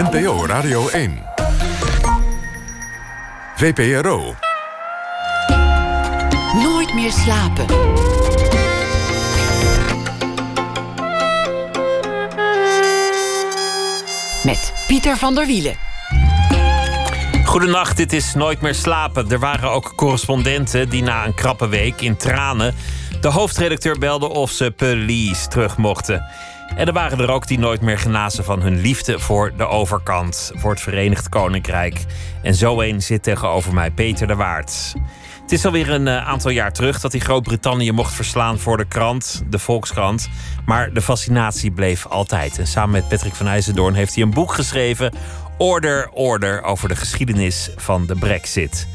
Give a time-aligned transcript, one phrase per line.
[0.00, 1.22] NPO Radio 1.
[3.56, 4.34] VPRO.
[6.62, 7.66] Nooit meer slapen.
[14.44, 15.74] Met Pieter van der Wielen.
[17.44, 19.30] Goedenacht, dit is Nooit meer slapen.
[19.30, 22.74] Er waren ook correspondenten die na een krappe week in tranen
[23.20, 26.24] de hoofdredacteur belden of ze police terug mochten.
[26.76, 30.52] En er waren er ook die nooit meer genazen van hun liefde voor de overkant,
[30.54, 32.04] voor het Verenigd Koninkrijk.
[32.42, 34.94] En zo een zit tegenover mij, Peter de Waard.
[35.50, 38.84] Het is alweer een eh, aantal jaar terug dat hij Groot-Brittannië mocht verslaan voor de
[38.84, 40.28] krant, de Volkskrant.
[40.66, 42.58] Maar de fascinatie bleef altijd.
[42.58, 45.12] En samen met Patrick van IJzendoorn heeft hij een boek geschreven,
[45.58, 48.88] Order, Order, over de geschiedenis van de Brexit.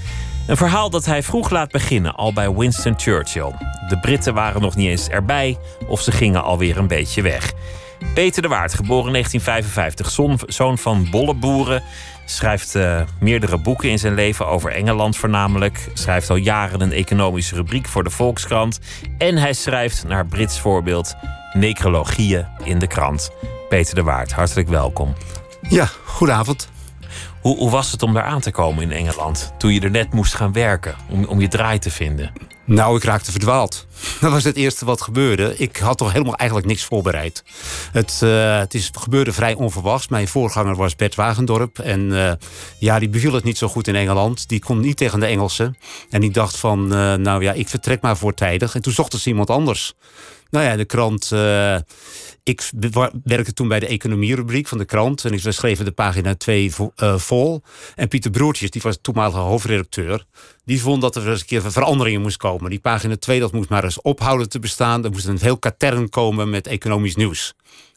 [0.47, 3.51] Een verhaal dat hij vroeg laat beginnen, al bij Winston Churchill.
[3.87, 7.53] De Britten waren nog niet eens erbij of ze gingen alweer een beetje weg.
[8.13, 11.83] Peter de Waard, geboren in 1955, zoon van bolleboeren.
[12.25, 15.89] Schrijft uh, meerdere boeken in zijn leven over Engeland voornamelijk.
[15.93, 18.79] Schrijft al jaren een economische rubriek voor de Volkskrant.
[19.17, 21.15] En hij schrijft, naar Brits voorbeeld,
[21.53, 23.31] necrologieën in de krant.
[23.69, 25.13] Peter de Waard, hartelijk welkom.
[25.69, 26.73] Ja, goedenavond.
[27.45, 29.53] Hoe, hoe, was het om daar aan te komen in Engeland?
[29.57, 32.31] Toen je er net moest gaan werken, om, om je draai te vinden?
[32.65, 33.87] Nou, ik raakte verdwaald.
[34.21, 35.57] Dat was het eerste wat gebeurde.
[35.57, 37.43] Ik had toch helemaal eigenlijk niks voorbereid.
[37.91, 40.07] Het, uh, het is, gebeurde vrij onverwachts.
[40.07, 41.79] Mijn voorganger was Bert Wagendorp.
[41.79, 42.31] En uh,
[42.79, 44.49] ja, die beviel het niet zo goed in Engeland.
[44.49, 45.77] Die kon niet tegen de Engelsen.
[46.09, 48.75] En die dacht van, uh, nou ja, ik vertrek maar voortijdig.
[48.75, 49.93] En toen zochten ze iemand anders.
[50.55, 51.31] Nou ja, de krant
[52.45, 52.69] ik
[53.23, 55.25] werkte toen bij de economierubriek van de krant.
[55.25, 57.61] En we schreven de pagina 2 uh, vol.
[57.95, 60.25] En Pieter Broertjes, die was toenmalige hoofdredacteur...
[60.65, 62.69] die vond dat er eens een keer veranderingen moest komen.
[62.69, 65.03] Die pagina 2, dat moest maar eens ophouden te bestaan.
[65.03, 67.53] Er moest een heel katern komen met economisch nieuws.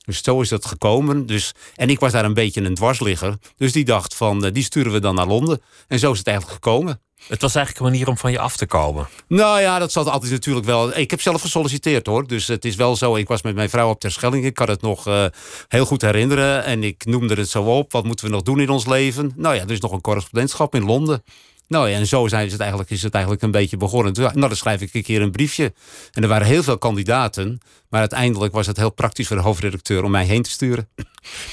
[0.09, 1.27] Dus zo is dat gekomen.
[1.27, 3.37] Dus, en ik was daar een beetje een dwarsligger.
[3.57, 5.61] Dus die dacht van, uh, die sturen we dan naar Londen.
[5.89, 7.01] En zo is het eigenlijk gekomen.
[7.27, 9.09] Het was eigenlijk een manier om van je af te komen.
[9.27, 10.97] Nou ja, dat zat altijd natuurlijk wel.
[10.97, 12.27] Ik heb zelf gesolliciteerd hoor.
[12.27, 13.17] Dus het is wel zo.
[13.17, 14.45] Ik was met mijn vrouw op Terschelling.
[14.45, 15.25] Ik kan het nog uh,
[15.69, 16.65] heel goed herinneren.
[16.65, 17.93] En ik noemde het zo op.
[17.93, 19.33] Wat moeten we nog doen in ons leven?
[19.37, 21.23] Nou ja, er is nog een correspondentschap in Londen.
[21.69, 24.13] Nou ja, en zo zijn het eigenlijk, is het eigenlijk een beetje begonnen.
[24.13, 25.73] Nou, dan schrijf ik een keer een briefje.
[26.13, 27.61] En er waren heel veel kandidaten.
[27.89, 30.89] Maar uiteindelijk was het heel praktisch voor de hoofdredacteur om mij heen te sturen.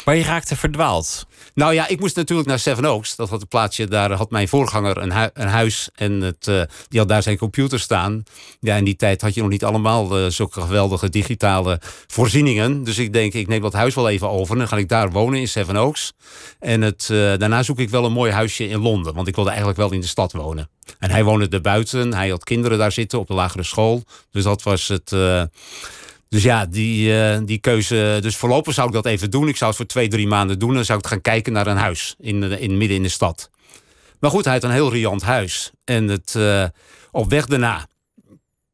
[0.05, 1.25] Maar je raakte verdwaald.
[1.53, 3.15] Nou ja, ik moest natuurlijk naar Seven Oaks.
[3.15, 5.89] Dat had een plaatsje, daar had mijn voorganger een, een huis.
[5.95, 8.23] En het, uh, die had daar zijn computer staan.
[8.59, 12.83] Ja, in die tijd had je nog niet allemaal uh, zulke geweldige digitale voorzieningen.
[12.83, 14.53] Dus ik denk, ik neem dat huis wel even over.
[14.53, 16.13] En dan ga ik daar wonen in Seven Oaks.
[16.59, 19.13] En het, uh, daarna zoek ik wel een mooi huisje in Londen.
[19.13, 20.69] Want ik wilde eigenlijk wel in de stad wonen.
[20.99, 22.13] En hij woonde er buiten.
[22.13, 24.03] Hij had kinderen daar zitten op de lagere school.
[24.31, 25.11] Dus dat was het...
[26.29, 28.17] Dus ja, die, uh, die keuze.
[28.21, 29.47] Dus voorlopig zou ik dat even doen.
[29.47, 30.73] Ik zou het voor twee, drie maanden doen.
[30.73, 33.49] Dan zou ik gaan kijken naar een huis in, in midden in de stad.
[34.19, 35.71] Maar goed, hij had een heel riant huis.
[35.83, 36.65] En het, uh,
[37.11, 37.87] op weg daarna.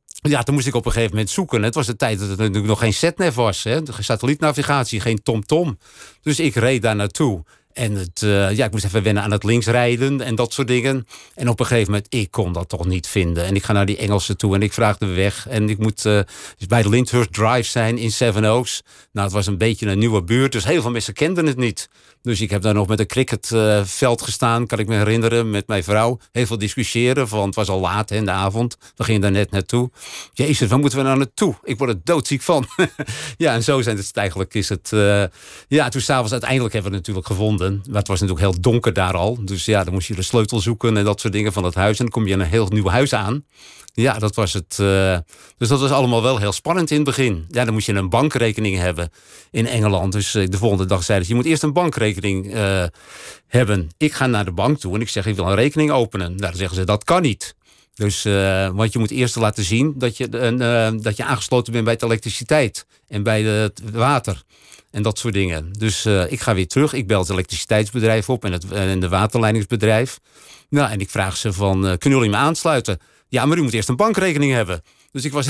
[0.08, 1.64] Ja, toen moest ik op een gegeven moment zoeken.
[1.64, 3.64] Het was de tijd dat er natuurlijk nog geen ZNEF was.
[3.64, 3.80] Hè?
[3.86, 5.64] Geen satellietnavigatie, geen TomTom.
[5.64, 5.78] -tom.
[6.22, 7.44] Dus ik reed daar naartoe.
[7.74, 11.08] En het, uh, ja, ik moest even wennen aan het linksrijden en dat soort dingen.
[11.36, 13.46] En op een gegeven moment, ik kon dat toch niet vinden.
[13.46, 15.48] En ik ga naar die Engelsen toe en ik vraag de weg.
[15.48, 16.20] En ik moet uh,
[16.58, 18.82] dus bij de Lyndhurst Drive zijn in Seven Oaks.
[19.12, 21.90] Nou, het was een beetje een nieuwe buurt, dus heel veel mensen kenden het niet.
[22.22, 25.68] Dus ik heb daar nog met een cricketveld uh, gestaan, kan ik me herinneren, met
[25.68, 26.20] mijn vrouw.
[26.32, 28.78] Heel veel discussiëren, want het was al laat in de avond.
[28.96, 29.92] We gingen daar net naartoe.
[30.34, 31.56] Jezus, waar moeten we nou naartoe?
[31.64, 32.68] Ik word er doodziek van.
[33.38, 34.90] ja, en zo zijn het eigenlijk, is het...
[35.68, 37.61] Ja, toen s'avonds uiteindelijk hebben we het natuurlijk gevonden.
[37.70, 39.46] Maar het was natuurlijk heel donker daar al.
[39.46, 41.98] Dus ja, dan moest je de sleutel zoeken en dat soort dingen van het huis.
[41.98, 43.46] En dan kom je in een heel nieuw huis aan.
[43.94, 44.78] Ja, dat was het.
[44.82, 45.18] Uh,
[45.58, 47.46] dus dat was allemaal wel heel spannend in het begin.
[47.50, 49.10] Ja, dan moest je een bankrekening hebben
[49.52, 50.12] in Engeland.
[50.12, 52.84] Dus uh, de volgende dag zeiden ze: je moet eerst een bankrekening uh,
[53.48, 53.90] hebben.
[53.98, 56.28] Ik ga naar de bank toe en ik zeg: ik wil een rekening openen.
[56.28, 57.56] Nou, dan zeggen ze: dat kan niet.
[57.94, 58.24] Dus,
[58.74, 60.30] want je moet eerst laten zien dat je,
[61.02, 64.44] dat je aangesloten bent bij de elektriciteit en bij het water.
[64.92, 65.72] En dat soort dingen.
[65.72, 66.94] Dus ik ga weer terug.
[66.94, 70.20] Ik bel het elektriciteitsbedrijf op en het en de waterleidingsbedrijf.
[70.70, 73.00] Nou, en ik vraag ze van, kunnen jullie me aansluiten?
[73.28, 74.84] Ja, maar u moet eerst een bankrekening hebben.
[75.12, 75.48] Dus ik was.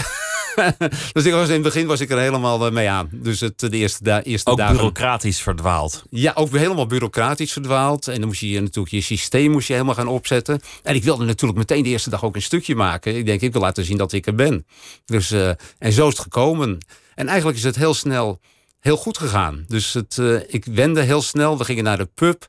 [1.13, 3.09] dus ik was in het begin was ik er helemaal mee aan.
[3.11, 4.75] Dus het, de eerste, da eerste ook dagen.
[4.75, 6.03] bureaucratisch verdwaald.
[6.09, 8.07] Ja, ook helemaal bureaucratisch verdwaald.
[8.07, 10.61] En dan moest je natuurlijk je systeem moest je helemaal gaan opzetten.
[10.83, 13.15] En ik wilde natuurlijk meteen de eerste dag ook een stukje maken.
[13.15, 14.65] Ik denk, ik wil laten zien dat ik er ben.
[15.05, 16.77] Dus, uh, en zo is het gekomen.
[17.15, 18.39] En eigenlijk is het heel snel
[18.81, 19.65] heel goed gegaan.
[19.67, 21.57] Dus het, uh, ik wende heel snel.
[21.57, 22.47] We gingen naar de pub.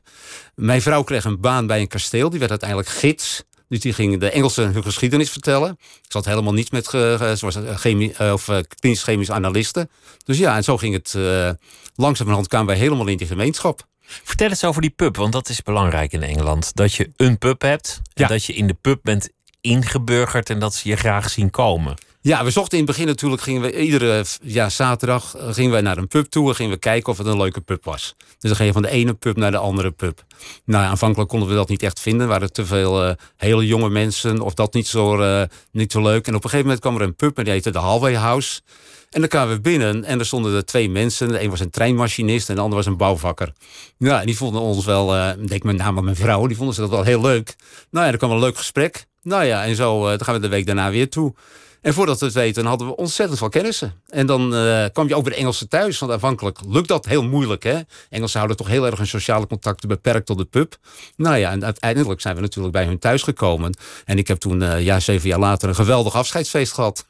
[0.55, 2.29] Mijn vrouw kreeg een baan bij een kasteel.
[2.29, 3.43] Die werd uiteindelijk gids.
[3.69, 5.77] Dus die ging de Engelsen hun geschiedenis vertellen.
[6.07, 6.85] Ze had helemaal niets met.
[6.85, 8.49] Ze was chemie, of
[8.79, 9.89] klinisch chemisch analiste.
[10.25, 11.13] Dus ja, en zo ging het.
[11.17, 11.49] Uh,
[11.95, 13.87] langzamerhand kwamen wij helemaal in die gemeenschap.
[14.05, 16.75] Vertel eens over die pub, want dat is belangrijk in Engeland.
[16.75, 18.27] Dat je een pub hebt en Ja.
[18.27, 19.29] dat je in de pub bent
[19.61, 21.95] ingeburgerd en dat ze je graag zien komen.
[22.23, 25.81] Ja, we zochten in het begin natuurlijk, gingen we iedere ja, zaterdag eh, gingen wij
[25.81, 28.15] naar een pub toe en gingen we kijken of het een leuke pub was.
[28.17, 30.23] Dus dan ging je van de ene pub naar de andere pub.
[30.65, 32.21] Nou, aanvankelijk konden we dat niet echt vinden.
[32.21, 36.01] Er waren te veel eh, hele jonge mensen of dat niet zo, eh, niet zo
[36.01, 36.27] leuk.
[36.27, 38.61] En op een gegeven moment kwam er een pub en die heette de Hallway House.
[39.09, 41.27] En dan kwamen we binnen en er stonden er twee mensen.
[41.27, 43.53] De een was een treinmachinist en de ander was een bouwvakker.
[43.97, 46.81] Ja, en die vonden ons wel, ik denk met name mijn vrouw, die vonden ze
[46.81, 47.55] dat wel heel leuk.
[47.91, 49.05] Nou ja, er kwam een leuk gesprek.
[49.21, 51.33] Nou ja, en zo, dan gaan we de week daarna weer toe.
[51.83, 54.01] En voordat we het weten, hadden we ontzettend veel kennissen.
[54.07, 55.99] En dan eh, kwam je ook bij de Engelsen thuis.
[55.99, 57.63] Want aanvankelijk lukt dat heel moeilijk.
[57.63, 57.79] Hè?
[58.09, 60.75] Engelsen houden toch heel erg hun sociale contacten beperkt tot de pub.
[61.15, 63.77] Nou ja, en uiteindelijk zijn we natuurlijk bij hun thuis gekomen.
[64.05, 67.05] En ik heb toen, eh, ja, zeven jaar later, een geweldig afscheidsfeest gehad.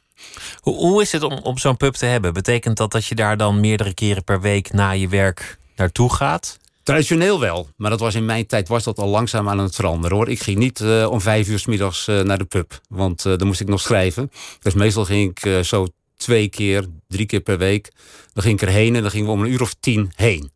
[0.60, 2.32] Hoe, hoe is het om, om zo'n pub te hebben?
[2.32, 6.58] Betekent dat dat je daar dan meerdere keren per week na je werk naartoe gaat?
[6.84, 10.16] Traditioneel wel, maar dat was in mijn tijd was dat al langzaam aan het veranderen
[10.16, 10.28] hoor.
[10.28, 13.36] Ik ging niet eh, om vijf uur s middags eh, naar de pub, want eh,
[13.36, 14.30] dan moest ik nog schrijven.
[14.60, 15.86] Dus meestal ging ik zo
[16.16, 17.92] twee keer, drie keer per week.
[18.32, 20.50] Dan ging ik erheen en dan gingen we om een uur of tien heen.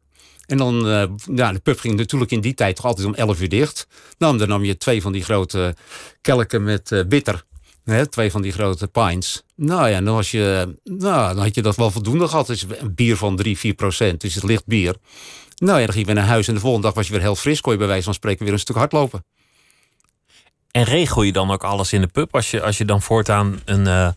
[0.46, 0.74] En dan,
[1.34, 3.86] ja, de pub ging natuurlijk in die tijd toch altijd om elf uur dicht.
[4.18, 5.74] Nou, dan nam je twee van die grote
[6.20, 7.44] kelken met bitter.
[7.90, 9.42] Hè, twee van die grote pints.
[9.54, 12.46] Nou ja, dan, was je, nou, dan had je dat wel voldoende gehad.
[12.46, 14.20] Dus een bier van 3, 4 procent.
[14.20, 14.94] Dus het licht bier.
[15.56, 17.20] Nou ja, dan ging je weer naar huis en de volgende dag was je weer
[17.20, 17.60] heel fris.
[17.60, 19.24] Kon je bij wijze van spreken weer een stuk hardlopen.
[20.70, 22.34] En regel je dan ook alles in de pub?
[22.34, 24.08] Als je, als je dan voortaan een eh,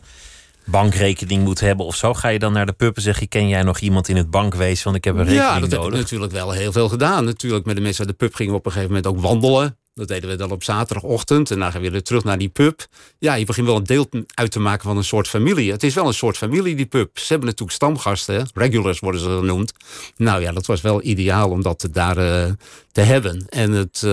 [0.65, 3.47] bankrekening moet hebben of zo, ga je dan naar de pub en zeg je: Ken
[3.47, 4.83] jij nog iemand in het bankwezen?
[4.83, 6.00] Want ik heb een rekening ja, dat heb ik nodig.
[6.00, 7.25] natuurlijk wel heel veel gedaan.
[7.25, 9.77] Natuurlijk, met de mensen uit de pub gingen we op een gegeven moment ook wandelen.
[9.94, 11.52] Dat deden we dan op zaterdagochtend.
[11.52, 12.88] En dan gaan we weer terug naar die pub.
[13.20, 15.72] Ja, je begint wel een deel uit te maken van een soort familie.
[15.72, 17.20] Het is wel een soort familie, die pub.
[17.20, 19.74] Ze hebben natuurlijk stamgasten, regulars worden ze genoemd.
[20.16, 22.52] Nou ja, dat was wel ideaal om dat daar eh,
[22.92, 23.46] te hebben.
[23.50, 24.12] En het, eh,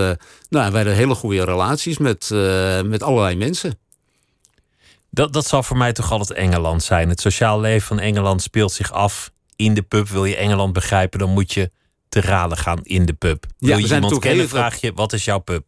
[0.49, 3.79] nou, wij hadden hele goede relaties met, eh, met allerlei mensen.
[5.09, 7.09] Dat, dat zal voor mij toch altijd Engeland zijn.
[7.09, 10.07] Het sociaal leven van Engeland speelt zich af in de pub.
[10.07, 11.71] Wil je Engeland begrijpen, dan moet je
[12.09, 13.45] te raden gaan in de pub.
[13.57, 15.63] Wil je iemand kennen, vraag je: Wat is jouw pub?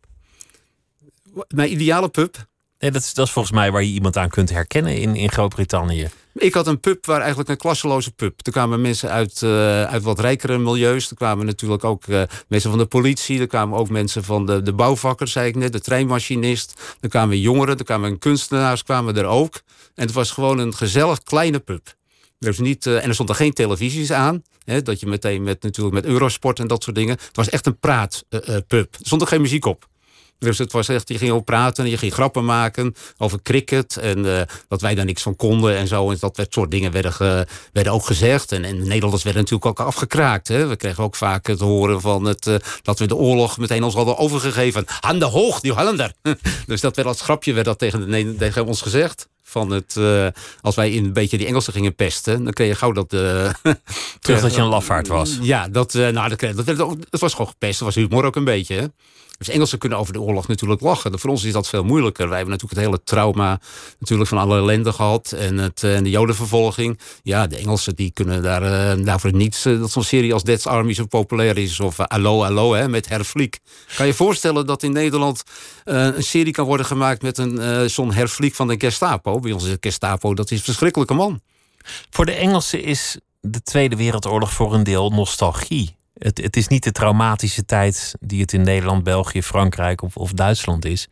[1.47, 2.49] Mijn ideale pub
[2.81, 5.31] Nee, dat, is, dat is volgens mij waar je iemand aan kunt herkennen in, in
[5.31, 6.09] Groot-Brittannië.
[6.33, 8.45] Ik had een pub waar eigenlijk een klasseloze pub.
[8.45, 11.09] Er kwamen mensen uit, eh, uit wat rijkere milieus.
[11.09, 13.39] Er kwamen natuurlijk ook eh, mensen van de politie.
[13.39, 15.71] Er kwamen ook mensen van de, de bouwvakkers, zei ik net.
[15.71, 16.81] De treinmachinist.
[16.99, 17.77] Er kwamen jongeren.
[17.77, 19.61] Er kwamen kunstenaars kwamen er ook.
[19.95, 21.93] En het was gewoon een gezellig kleine pub.
[22.39, 24.43] Dus niet, eh, en er stonden geen televisies aan.
[24.66, 27.18] Dat je meteen met, natuurlijk met Eurosport en dat soort dingen.
[27.25, 28.94] Het was echt een praatpub.
[28.94, 29.90] er stond er geen muziek op.
[30.42, 33.98] Dus het was echt, je ging ook praten en je ging grappen maken over cricket.
[33.98, 36.12] En eh, dat wij daar niks van konden en zo.
[36.12, 38.52] En dat soort dingen werden, werden ook gezegd.
[38.52, 40.48] En, en de Nederlanders werden natuurlijk ook afgekraakt.
[40.48, 40.68] Hè.
[40.68, 43.94] We kregen ook vaak te horen van het, eh, dat we de oorlog meteen ons
[43.94, 44.86] hadden overgegeven.
[45.00, 46.13] Aan de hoog, die Hollander.
[46.68, 49.28] dus dat werd als grapje werd dat tegen, tegen ons gezegd.
[49.51, 50.27] Van het, eh,
[50.62, 53.13] als wij in een beetje die Engelsen gingen pesten, dan kreeg je gauw dat.
[53.13, 53.19] eh,
[54.19, 55.38] Terug dat je een lafaard was.
[55.42, 56.65] ja, dat, eh, nou, dat,
[57.09, 57.80] dat was gewoon gepest.
[57.80, 58.75] Dat was humor ook een beetje.
[58.75, 58.86] Hè?
[59.41, 61.19] Dus Engelsen kunnen over de oorlog natuurlijk lachen.
[61.19, 62.27] Voor ons is dat veel moeilijker.
[62.27, 63.59] Wij hebben natuurlijk het hele trauma
[63.99, 65.31] natuurlijk van alle ellende gehad.
[65.31, 66.99] En, het, eh, en de jodenvervolging.
[67.23, 69.65] Ja, de Engelsen die kunnen daar, eh, daarvoor niets...
[69.65, 71.79] eh, dat zo'n serie als Dead's Army zo populair is.
[71.79, 73.60] Of Allo, Allo, hè, met Herfliek.
[73.95, 75.43] Kan je voorstellen dat in Nederland
[75.83, 77.21] een serie kan worden gemaakt...
[77.21, 79.39] met een zo'n Herfliek van de Gestapo?
[79.39, 81.41] Bij ons is de Gestapo, dat is een verschrikkelijke man.
[82.10, 85.95] Voor de Engelsen is de Tweede Wereldoorlog voor een deel nostalgie.
[86.24, 90.32] Het, het is niet de traumatische tijd die het in Nederland, België, Frankrijk of, of
[90.32, 91.08] Duitsland is.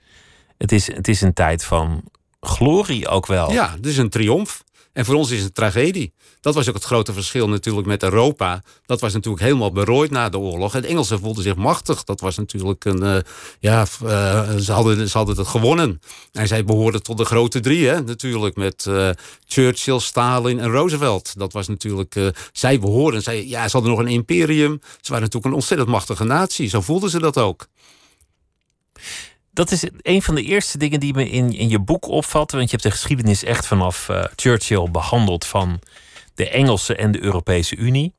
[0.58, 0.94] Het, is.
[0.94, 2.04] het is een tijd van
[2.40, 3.52] glorie ook wel.
[3.52, 4.64] Ja, het is een triomf.
[5.00, 6.14] En voor ons is het een tragedie.
[6.42, 8.64] Dat was ook het grote verschil natuurlijk met Europa.
[8.86, 10.76] Dat was natuurlijk helemaal berooid na de oorlog.
[10.76, 12.04] En de Engelsen voelden zich machtig.
[12.04, 13.04] Dat was natuurlijk een.
[13.04, 13.18] eh,
[13.60, 16.02] ja, eh, ze, hadden, ze hadden het gewonnen.
[16.32, 18.56] En zij behoorden tot de grote drie, hè, natuurlijk.
[18.56, 19.10] Met eh,
[19.48, 21.34] Churchill, Stalin en Roosevelt.
[21.38, 22.34] Dat was natuurlijk.
[22.52, 23.22] zij behoorden.
[23.22, 24.82] Zij, ja, ze hadden nog een imperium.
[24.82, 26.70] Ze waren natuurlijk een ontzettend machtige natie.
[26.70, 27.68] Zo voelden ze dat ook.
[29.52, 32.52] Dat is een van de eerste dingen die me in, in je boek opvalt.
[32.52, 35.80] Want je hebt de geschiedenis echt vanaf eh, Churchill behandeld van
[36.36, 38.14] de Engelsen en de Europese Unie.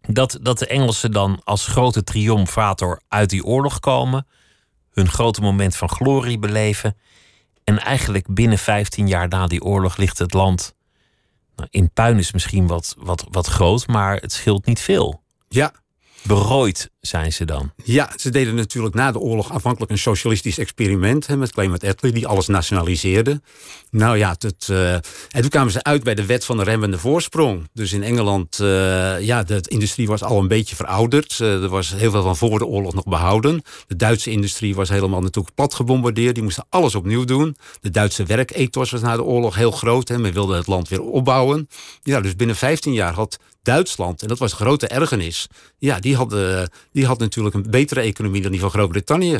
[0.00, 4.26] Dat, dat de Engelsen dan als grote triomfator uit die oorlog komen.
[4.90, 6.96] Hun grote moment van glorie beleven.
[7.64, 10.74] En eigenlijk binnen 15 jaar na die oorlog ligt het land.
[11.56, 15.22] Nou, in puin is misschien wat, wat, wat groot, maar het scheelt niet veel.
[15.48, 15.72] Ja.
[16.22, 17.72] Berooid zijn ze dan?
[17.84, 22.26] Ja, ze deden natuurlijk na de oorlog aanvankelijk een socialistisch experiment met Clement Attlee, die
[22.26, 23.40] alles nationaliseerde.
[23.90, 24.36] Nou ja,
[24.70, 27.68] uh, en toen kwamen ze uit bij de wet van de remmende voorsprong.
[27.72, 31.38] Dus in Engeland, uh, ja, de industrie was al een beetje verouderd.
[31.38, 33.62] Uh, er was heel veel van voor de oorlog nog behouden.
[33.86, 36.34] De Duitse industrie was helemaal natuurlijk plat gebombardeerd.
[36.34, 37.56] Die moesten alles opnieuw doen.
[37.80, 40.08] De Duitse werkethos was na de oorlog heel groot.
[40.08, 40.18] Hè.
[40.18, 41.68] Men wilde het land weer opbouwen.
[42.02, 45.46] Ja, dus binnen 15 jaar had Duitsland, en dat was grote ergernis,
[45.78, 46.36] ja, die had,
[46.92, 49.38] die had natuurlijk een betere economie dan die van Groot-Brittannië.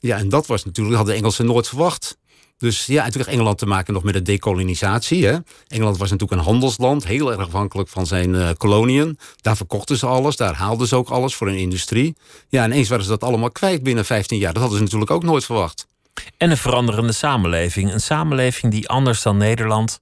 [0.00, 2.16] Ja, en dat was natuurlijk, hadden de Engelsen nooit verwacht.
[2.58, 5.26] Dus ja, en toen Engeland te maken nog met de dekolonisatie.
[5.26, 5.36] Hè.
[5.66, 9.18] Engeland was natuurlijk een handelsland, heel erg afhankelijk van zijn uh, koloniën.
[9.40, 12.16] Daar verkochten ze alles, daar haalden ze ook alles voor hun industrie.
[12.48, 14.52] Ja, en eens waren ze dat allemaal kwijt binnen 15 jaar.
[14.52, 15.86] Dat hadden ze natuurlijk ook nooit verwacht.
[16.36, 17.92] En een veranderende samenleving.
[17.92, 20.00] Een samenleving die anders dan Nederland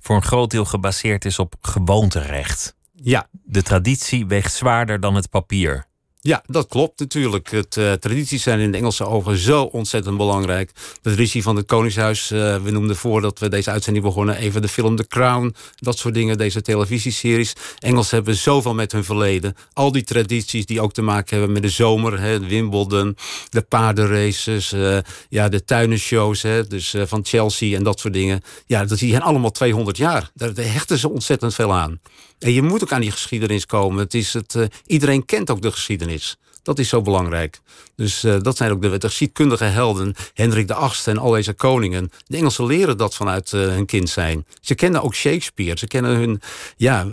[0.00, 2.76] voor een groot deel gebaseerd is op gewoonterecht.
[3.02, 3.28] Ja.
[3.42, 5.86] De traditie weegt zwaarder dan het papier.
[6.20, 7.50] Ja, dat klopt natuurlijk.
[7.50, 10.70] Het, uh, tradities zijn in de Engelse ogen zo ontzettend belangrijk.
[10.74, 14.36] De traditie van het Koningshuis, uh, we noemden voordat we deze uitzending begonnen...
[14.36, 17.52] even de film The Crown, dat soort dingen, deze televisieseries.
[17.78, 19.54] Engels hebben zoveel met hun verleden.
[19.72, 23.16] Al die tradities die ook te maken hebben met de zomer, hè, Wimbledon...
[23.50, 28.40] de paardenraces, uh, ja, de tuinenshows hè, dus, van Chelsea en dat soort dingen.
[28.66, 30.30] Ja, dat zijn allemaal 200 jaar.
[30.34, 32.00] Daar, daar hechten ze ontzettend veel aan.
[32.38, 33.98] En je moet ook aan die geschiedenis komen.
[33.98, 36.36] Het is het, uh, iedereen kent ook de geschiedenis.
[36.62, 37.60] Dat is zo belangrijk.
[37.94, 40.14] Dus uh, dat zijn ook de, geschiedkundige helden.
[40.34, 42.10] Hendrik de Achtste en al deze koningen.
[42.26, 44.46] De Engelsen leren dat vanuit uh, hun kind zijn.
[44.60, 45.78] Ze kennen ook Shakespeare.
[45.78, 46.40] Ze kennen hun...
[46.76, 47.06] Ja,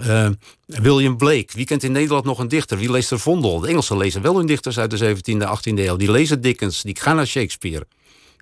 [0.66, 1.48] William Blake.
[1.54, 2.78] Wie kent in Nederland nog een dichter?
[2.78, 3.60] Wie leest er Vondel?
[3.60, 5.96] De Engelsen lezen wel hun dichters uit de 17e, 18e eeuw.
[5.96, 6.82] Die lezen Dickens.
[6.82, 7.88] Die gaan naar Shakespeare.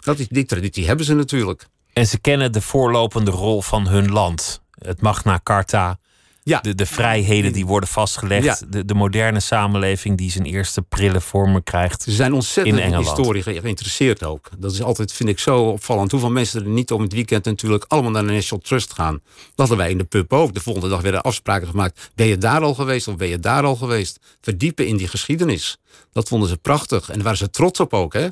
[0.04, 1.68] Dat is, die traditie hebben ze natuurlijk.
[1.94, 4.62] En ze kennen de voorlopende rol van hun land.
[4.78, 6.00] Het Magna Carta
[6.44, 6.60] ja.
[6.60, 8.72] De, de vrijheden die worden vastgelegd.
[8.72, 12.04] De, de moderne samenleving die zijn eerste prille vormen krijgt.
[12.04, 14.50] Ze zijn ontzettend in, in historie geïnteresseerd ook.
[14.58, 16.12] Dat is altijd, vind ik, zo opvallend.
[16.12, 19.22] Hoeveel mensen er niet om het weekend natuurlijk allemaal naar de National Trust gaan.
[19.34, 20.54] Dat hadden wij in de pub ook.
[20.54, 22.12] De volgende dag werden afspraken gemaakt.
[22.16, 24.20] Ben je daar al geweest of ben je daar al geweest?
[24.42, 25.78] Verdiepen in die geschiedenis.
[26.12, 27.08] Dat vonden ze prachtig.
[27.08, 28.28] En daar waren ze trots op ook, hè?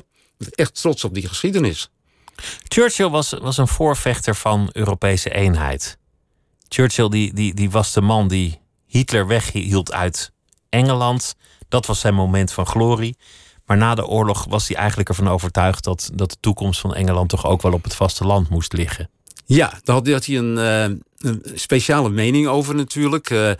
[0.50, 1.90] Echt trots op die geschiedenis.
[2.68, 5.98] Churchill was, was een voorvechter van Europese eenheid.
[6.72, 10.32] Churchill die, die, die was de man die Hitler weghield uit
[10.68, 11.34] Engeland.
[11.68, 13.16] Dat was zijn moment van glorie.
[13.66, 17.28] Maar na de oorlog was hij eigenlijk ervan overtuigd dat, dat de toekomst van Engeland
[17.28, 19.10] toch ook wel op het vasteland moest liggen.
[19.44, 20.82] Ja, daar had, hij een, uh,
[21.18, 23.30] een, speciale mening over natuurlijk.
[23.30, 23.50] Uh,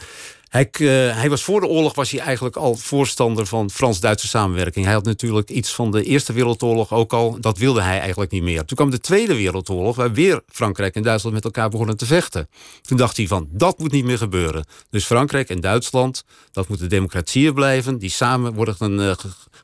[0.53, 4.85] hij, uh, hij, was voor de oorlog was hij eigenlijk al voorstander van Frans-Duitse samenwerking.
[4.85, 7.37] Hij had natuurlijk iets van de Eerste Wereldoorlog ook al.
[7.41, 8.65] Dat wilde hij eigenlijk niet meer.
[8.65, 12.49] Toen kwam de Tweede Wereldoorlog, waar weer Frankrijk en Duitsland met elkaar begonnen te vechten.
[12.83, 14.65] Toen dacht hij van, dat moet niet meer gebeuren.
[14.91, 17.99] Dus Frankrijk en Duitsland, dat moeten democratieën blijven.
[17.99, 19.13] Die samen worden uh,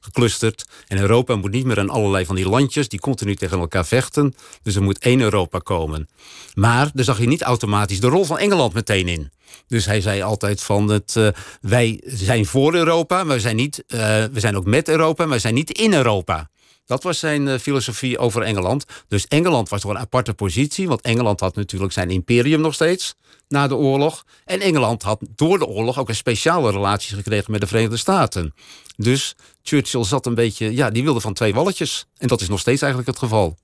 [0.01, 0.65] geclusterd.
[0.87, 4.35] En Europa moet niet meer aan allerlei van die landjes die continu tegen elkaar vechten.
[4.63, 6.09] Dus er moet één Europa komen.
[6.55, 9.31] Maar daar zag je niet automatisch de rol van Engeland meteen in.
[9.67, 11.29] Dus hij zei altijd van het, uh,
[11.61, 13.99] wij zijn voor Europa, maar we zijn, niet, uh,
[14.33, 16.51] we zijn ook met Europa, maar we zijn niet in Europa.
[16.87, 18.85] Dat was zijn uh, filosofie over Engeland.
[19.09, 23.15] Dus Engeland was toch een aparte positie, want Engeland had natuurlijk zijn imperium nog steeds
[23.49, 24.25] na de oorlog.
[24.45, 28.55] En Engeland had door de oorlog ook een speciale relatie gekregen met de Verenigde Staten.
[28.97, 29.37] Dus
[29.69, 32.07] Churchill zat een beetje, ja, die wilde van twee walletjes.
[32.17, 33.57] En dat is nog steeds eigenlijk het geval.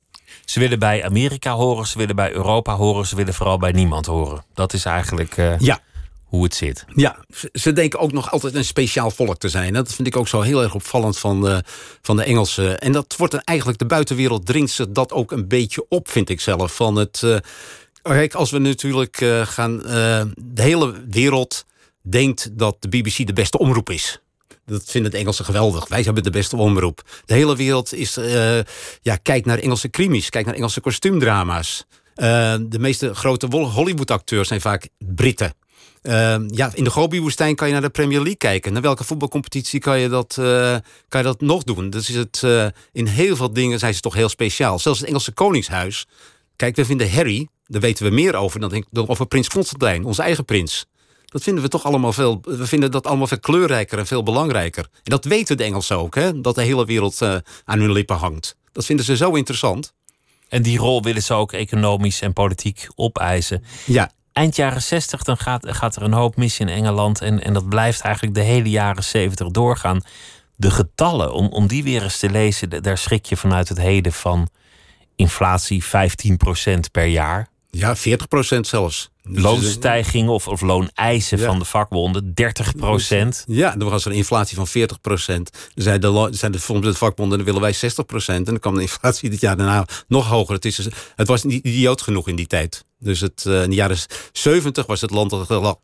[0.44, 4.06] Ze willen bij Amerika horen, ze willen bij Europa horen, ze willen vooral bij niemand
[4.06, 4.44] horen.
[4.54, 5.80] Dat is eigenlijk uh, ja.
[6.25, 6.84] hoe het zit.
[6.94, 9.73] Ja, ze denken ook nog altijd een speciaal volk te zijn.
[9.73, 11.62] Dat vind ik ook zo heel erg opvallend van de,
[12.02, 12.78] van de Engelsen.
[12.78, 16.40] En dat wordt eigenlijk, de buitenwereld dringt ze dat ook een beetje op, vind ik
[16.40, 16.75] zelf.
[16.75, 17.37] Van het, uh,
[18.02, 19.78] kijk, als we natuurlijk uh, gaan,
[20.37, 21.64] de hele wereld
[22.02, 24.23] denkt dat de BBC de beste omroep is.
[24.66, 25.88] Dat vinden het Engelsen geweldig.
[25.88, 27.02] Wij hebben de beste omroep.
[27.25, 28.59] De hele wereld is, uh,
[29.02, 31.85] ja, kijk naar Engelse krimis, kijk naar Engelse kostuumdrama's.
[32.16, 35.54] Uh, de meeste grote Hollywood-acteurs zijn vaak Britten.
[36.02, 38.73] Uh, ja, in de Gobi-woestijn kan je naar de Premier League kijken.
[38.73, 40.35] Naar welke voetbalcompetitie kan je dat,
[41.09, 41.90] kan je dat nog doen?
[41.90, 42.42] Dus is het,
[42.92, 44.78] in heel veel dingen zijn ze toch heel speciaal.
[44.78, 46.06] Zelfs het Engelse Koningshuis.
[46.56, 50.23] Kijk, we vinden Harry, daar weten we meer over dan, dan over Prins Constantijn, onze
[50.23, 50.87] eigen prins.
[51.34, 52.40] Dat vinden we toch allemaal veel.
[52.42, 54.84] We vinden dat allemaal veel kleurrijker en veel belangrijker.
[54.92, 56.40] En dat weten de Engelsen ook, hè?
[56.40, 58.56] dat de hele wereld uh, aan hun lippen hangt.
[58.72, 59.92] Dat vinden ze zo interessant.
[60.48, 63.64] En die rol willen ze ook economisch en politiek opeisen.
[63.86, 64.10] Ja.
[64.32, 67.20] Eind jaren 60 dan gaat, gaat er een hoop mis in Engeland.
[67.20, 70.02] En, en dat blijft eigenlijk de hele jaren 70 doorgaan.
[70.56, 74.12] De getallen, om, om die weer eens te lezen, daar schrik je vanuit het heden
[74.12, 74.48] van
[75.16, 75.88] inflatie 15%
[76.92, 77.48] per jaar.
[77.75, 79.11] Ja, 40 procent zelfs.
[79.23, 81.47] Dus, Loonstijging of, of looneisen Ja.
[81.47, 83.45] van de vakbonden, 30 procent.
[83.47, 85.50] Ja, er was een inflatie van 40 procent.
[85.75, 88.38] Zei de, zeiden de, de vakbonden, dan willen wij 60 procent.
[88.38, 90.54] En dan kwam de inflatie dit jaar daarna nog hoger.
[90.54, 92.85] Het, is, dus- het was niet idioot genoeg in die tijd.
[93.04, 93.96] Dus het, eh, in de jaren
[94.32, 95.32] 70 was het land,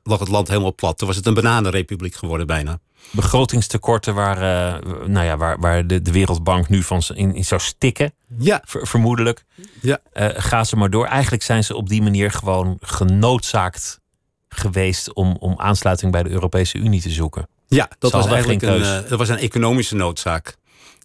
[0.03, 0.99] lag het land helemaal plat.
[0.99, 2.79] Toen was het een bananenrepubliek geworden bijna.
[3.11, 7.61] Begrotingstekorten waar, eh, nou ja, waar, waar de, de Wereldbank nu van in, in zou
[7.61, 9.45] stikken, Ja, ver- vermoedelijk.
[9.81, 9.99] ja.
[10.13, 11.07] Eh, ga ze maar door.
[11.07, 14.01] Eigenlijk zijn ze op die manier gewoon genoodzaakt
[14.49, 17.49] geweest om, om aansluiting bij de Europese Unie te zoeken.
[17.69, 20.57] Ja, dat was eigenlijk een, dat was een economische noodzaak.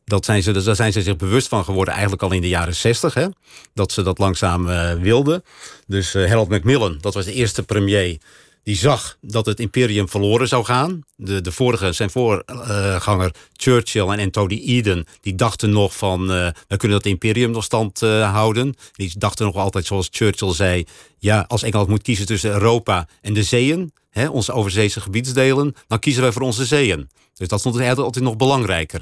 [0.06, 2.48] Dat zijn ze, dus daar zijn ze zich bewust van geworden, eigenlijk al in de
[2.48, 3.28] jaren 60, hè,
[3.74, 5.44] dat ze dat langzaam eh, wilden.
[5.88, 8.18] Dus eh, Harold Macmillan, dat was de eerste premier,
[8.66, 11.04] die zag dat het imperium verloren zou gaan.
[11.16, 16.78] De, de vorige, zijn voorganger Churchill en Anthony Eden, die dachten nog van, eh, we
[16.78, 18.76] kunnen dat imperium nog stand eh, houden.
[18.92, 20.86] Die dachten nog altijd, zoals Churchill zei,
[21.20, 26.00] ja, als Engeland moet kiezen tussen Europa en de zeeën, hè, onze overzeese gebiedsdelen, dan
[26.00, 27.10] kiezen wij voor onze zeeën.
[27.34, 29.02] Dus dat stond altijd nog belangrijker.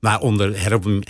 [0.00, 0.60] Maar onder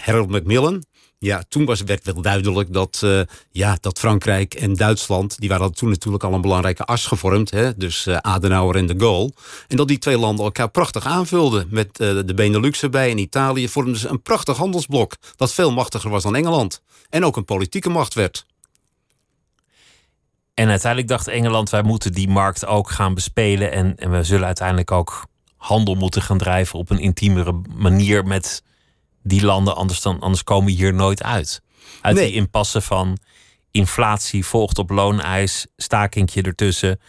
[0.01, 0.85] Harold Macmillan,
[1.19, 5.75] ja, toen was, werd wel duidelijk dat, eh, ja, dat Frankrijk en Duitsland, die waren
[5.75, 9.33] toen natuurlijk al een belangrijke as gevormd, hè, dus eh, Adenauer en de Gaulle.
[9.69, 11.67] En dat die twee landen elkaar prachtig aanvulden.
[11.71, 15.13] Met eh, de Benelux erbij en Italië vormden ze een prachtig handelsblok.
[15.37, 16.83] Dat veel machtiger was dan Engeland.
[17.09, 18.47] En ook een politieke macht werd.
[20.55, 23.73] En uiteindelijk dacht Engeland, wij moeten die markt ook gaan bespelen.
[23.73, 25.27] En, en we zullen uiteindelijk ook
[25.57, 28.63] handel moeten gaan drijven op een intiemere manier met
[29.27, 29.77] die landen.
[29.77, 31.63] Anders, dan, anders komen we hier nooit uit.
[32.01, 32.27] Uit Nee.
[32.27, 33.19] die impasse van
[33.71, 37.01] inflatie volgt op looneis, stakingje ertussen,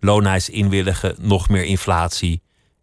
[0.00, 2.42] looneis inwilligen, nog meer inflatie,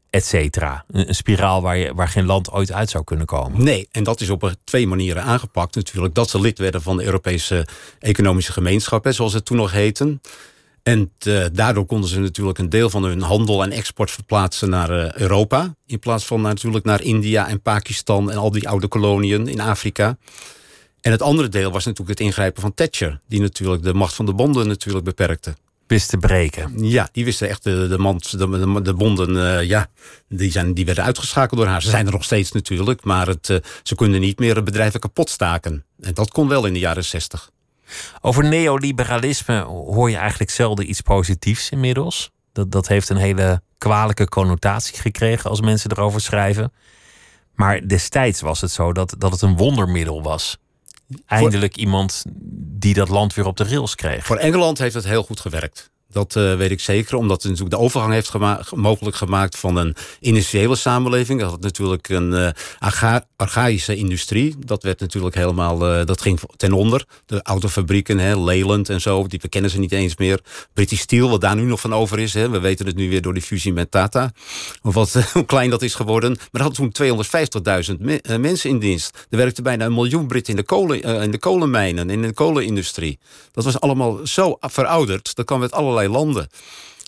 [0.10, 0.86] et cetera.
[0.88, 3.63] Een, een spiraal waar, je, waar geen land ooit uit zou kunnen komen.
[3.63, 6.15] Nee, en dat is op twee manieren aangepakt natuurlijk.
[6.15, 7.67] Dat ze lid werden van de Europese
[8.00, 10.19] Economische Gemeenschap, hè, zoals het toen nog heette.
[10.84, 14.90] En eh, daardoor konden ze natuurlijk een deel van hun handel en export verplaatsen naar
[14.90, 15.76] eh, Europa.
[15.86, 20.18] In plaats van natuurlijk naar India en Pakistan en al die oude koloniën in Afrika.
[21.02, 23.20] En het andere deel was natuurlijk het ingrijpen van Thatcher.
[23.28, 25.56] Die natuurlijk de macht van de bonden natuurlijk beperkte.
[25.88, 26.88] Wist te breken.
[26.88, 29.88] Ja, die wisten echt de, de, mand, de, de, de bonden, eh, ja,
[30.28, 31.82] die, zijn, die werden uitgeschakeld door haar.
[31.82, 35.86] Ze zijn er nog steeds natuurlijk, maar het, ze konden niet meer bedrijven kapot staken.
[36.00, 37.52] En dat kon wel in de jaren zestig.
[38.21, 42.32] Over neoliberalisme hoor je eigenlijk zelden iets positiefs inmiddels.
[42.54, 46.73] Dat, dat heeft een hele kwalijke connotatie gekregen als mensen erover schrijven.
[47.56, 50.58] Maar destijds was het zo dat, dat het een wondermiddel was.
[51.25, 52.23] Eindelijk iemand
[52.80, 54.25] die dat land weer op de rails kreeg.
[54.25, 55.90] Voor Engeland heeft het heel goed gewerkt.
[56.12, 58.34] Dat eh, weet ik zeker, omdat het natuurlijk de overgang heeft
[58.76, 61.39] mogelijk gemaakt van een industriële samenleving.
[61.39, 64.56] Dat had natuurlijk een archa archaïsche industrie.
[64.65, 67.06] Dat werd natuurlijk helemaal, eh, dat ging ten onder.
[67.26, 70.39] De autofabrieken, hè, Leyland en zo, die we kennen ze niet eens meer.
[70.74, 72.34] British Steel, wat daar nu nog van over is.
[72.34, 72.50] Hè.
[72.50, 74.32] We weten het nu weer door die fusie met Tata.
[74.82, 76.32] Of wat, hoe klein dat is geworden.
[76.52, 77.24] Maar dat had toen
[77.95, 79.28] 250.000 me eh, mensen in dienst.
[79.30, 83.19] Er werkte bijna een miljoen Britten in de, kolen, in de kolenmijnen, in de kolenindustrie.
[83.52, 85.36] Dat was allemaal zo verouderd.
[85.36, 86.48] Dat kwam met allerlei landen.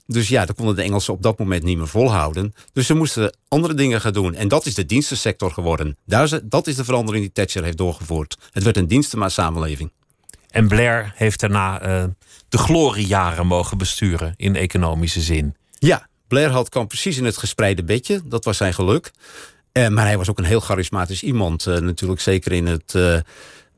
[0.06, 2.54] Dus ja, dat konden de Engelsen op dat moment niet meer volhouden.
[2.74, 4.36] Dus ze moesten andere dingen gaan doen.
[4.36, 5.98] En dat is de dienstensector geworden.
[6.44, 8.38] Dat is de verandering die Thatcher heeft doorgevoerd.
[8.52, 9.92] Het werd een dienstensamenleving.
[10.50, 12.04] En Blair heeft daarna eh,
[12.50, 15.56] de gloriejaren mogen besturen in economische zin.
[15.80, 18.22] Ja, Blair had, kwam precies in het gespreide bedje.
[18.26, 19.12] Dat was zijn geluk.
[19.72, 21.68] Eh, maar hij was ook een heel charismatisch iemand.
[21.68, 22.96] eh, natuurlijk zeker in het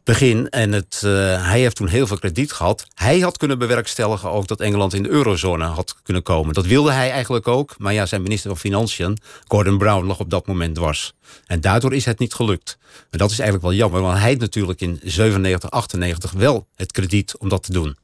[0.05, 0.49] begin.
[0.49, 1.11] En het, eh,
[1.47, 2.87] hij heeft toen heel veel krediet gehad.
[2.93, 6.53] Hij had kunnen bewerkstelligen ook dat Engeland in de eurozone had kunnen komen.
[6.53, 7.75] Dat wilde hij eigenlijk ook.
[7.77, 11.13] Maar ja, zijn minister van Financiën, Gordon Brown, lag op dat moment dwars.
[11.45, 12.77] En daardoor is het niet gelukt.
[13.11, 14.01] En dat is eigenlijk wel jammer.
[14.01, 17.97] Want hij had natuurlijk in 97, 98 wel het krediet om dat te doen.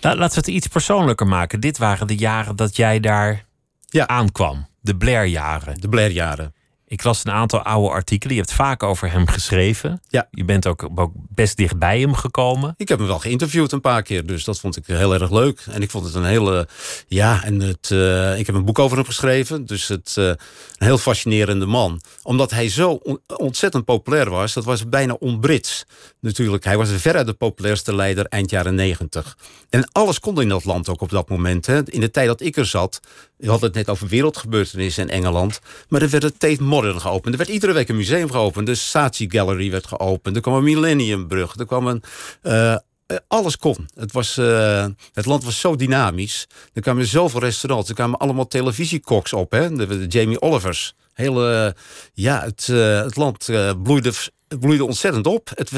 [0.00, 1.60] La- laten we het iets persoonlijker maken.
[1.60, 3.44] Dit waren de jaren dat jij daar
[3.88, 4.06] Ja.
[4.06, 4.66] aankwam.
[4.80, 5.80] De Blair-jaren.
[5.80, 6.54] De Blair-jaren.
[6.92, 8.34] Ik las een aantal oude artikelen.
[8.34, 10.02] Je hebt vaak over hem geschreven.
[10.08, 10.28] Ja.
[10.30, 12.74] Je bent ook, ook best dicht bij hem gekomen.
[12.76, 15.64] Ik heb hem wel geïnterviewd een paar keer, dus dat vond ik heel erg leuk.
[15.70, 16.68] En ik vond het een hele.
[17.08, 19.66] Ja, en het, eh, ik heb een boek over hem geschreven.
[19.66, 20.36] Dus het, eh, een
[20.78, 22.00] heel fascinerende man.
[22.22, 25.84] Omdat hij zo on- ontzettend populair was, dat was bijna on-Brits.
[26.20, 29.36] Natuurlijk, hij was verre de populairste leider eind jaren negentig.
[29.70, 31.66] En alles kon in dat land ook op dat moment.
[31.66, 31.90] Hè.
[31.90, 33.00] In de tijd dat ik er zat,
[33.42, 35.60] we hadden het net over wereldgebeurtenissen in Engeland.
[35.88, 37.32] Maar er werd het Tate Modern geopend.
[37.32, 38.66] Er werd iedere week een museum geopend.
[38.66, 40.36] De Saatchi Gallery werd geopend.
[40.36, 41.54] Er kwam een Millenniumbrug.
[41.56, 42.02] Er kwam een.
[42.42, 43.88] eh, eh, alles kon.
[43.94, 46.46] Het, was, eh, het land was zo dynamisch.
[46.72, 47.88] Er kwamen zoveel restaurants.
[47.88, 49.50] Er kwamen allemaal televisiekoks op.
[49.52, 49.76] Hè?
[49.76, 50.94] De, de Jamie Olivers.
[51.12, 51.76] Hele,
[52.14, 52.66] ja, het,
[53.04, 53.48] het land
[53.82, 54.12] bloeide,
[54.60, 55.50] bloeide ontzettend op.
[55.54, 55.70] Het,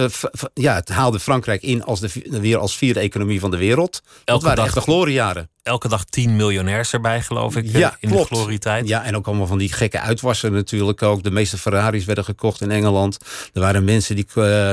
[0.54, 4.00] ja, het haalde Frankrijk in als de, weer als vierde economie van de wereld.
[4.04, 5.48] Elke dat waren dag, echt de gloriejaren.
[5.64, 8.28] Elke dag tien miljonairs erbij, geloof ik, ja, in klopt.
[8.28, 8.88] de glorietijd.
[8.88, 11.22] Ja, en ook allemaal van die gekke uitwassen natuurlijk ook.
[11.22, 13.18] De meeste Ferraris werden gekocht in Engeland.
[13.52, 14.26] Er waren mensen die,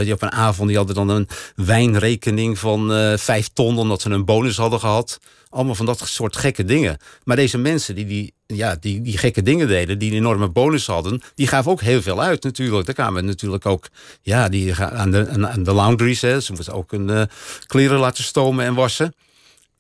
[0.04, 3.78] die op een avond die hadden dan een wijnrekening van vijf ton...
[3.78, 5.20] omdat ze een bonus hadden gehad.
[5.50, 6.98] Allemaal van dat soort gekke dingen.
[7.24, 10.88] Maar deze mensen die die, ja, die, die gekke dingen deden, die een enorme bonus
[10.88, 12.86] hadden, die gaven ook heel veel uit natuurlijk.
[12.86, 13.88] Daar kwamen natuurlijk ook
[14.22, 16.22] ja, die, aan, de, aan de laundries.
[16.22, 16.40] Hè.
[16.42, 17.22] Ze moesten ook een uh,
[17.66, 19.14] kleren laten stomen en wassen.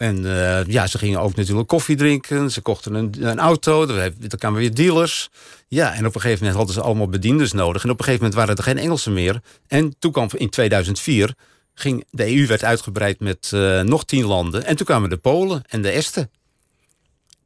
[0.01, 2.51] En uh, ja, ze gingen ook natuurlijk koffie drinken.
[2.51, 3.85] Ze kochten een, een auto.
[3.85, 5.29] Dan kwamen weer dealers.
[5.67, 7.83] Ja, en op een gegeven moment hadden ze allemaal bedienders nodig.
[7.83, 9.41] En op een gegeven moment waren er geen Engelsen meer.
[9.67, 11.35] En toen kwam in 2004
[11.73, 14.65] ging, de EU werd uitgebreid met uh, nog tien landen.
[14.65, 16.31] En toen kwamen de Polen en de Esten.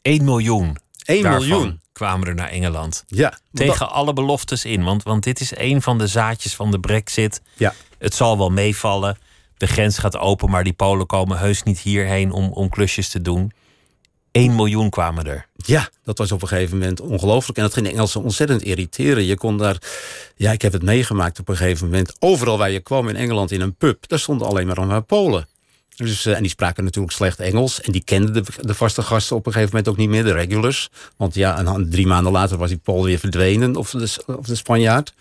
[0.01, 0.77] 1 miljoen.
[1.05, 1.81] 1 miljoen.
[1.91, 3.03] kwamen er naar Engeland.
[3.07, 3.37] Ja.
[3.53, 4.83] Tegen alle beloftes in.
[4.83, 7.41] Want, want dit is een van de zaadjes van de brexit.
[7.53, 7.73] Ja.
[7.97, 9.17] Het zal wel meevallen.
[9.57, 13.21] De grens gaat open, maar die Polen komen heus niet hierheen om, om klusjes te
[13.21, 13.51] doen.
[14.31, 15.47] 1 miljoen kwamen er.
[15.55, 17.57] Ja, dat was op een gegeven moment ongelooflijk.
[17.57, 19.23] En dat ging de Engelsen ontzettend irriteren.
[19.23, 19.77] Je kon daar,
[20.35, 22.15] ja, ik heb het meegemaakt op een gegeven moment.
[22.19, 25.47] Overal waar je kwam in Engeland in een pub, daar stonden alleen maar een Polen.
[25.95, 27.81] Dus, uh, en die spraken natuurlijk slecht Engels.
[27.81, 30.31] En die kenden de, de, vaste gasten op een gegeven moment ook niet meer, de
[30.31, 30.89] regulars.
[31.17, 34.55] Want ja, een, drie maanden later was die Pool weer verdwenen, of de, of de
[34.55, 35.13] Spanjaard.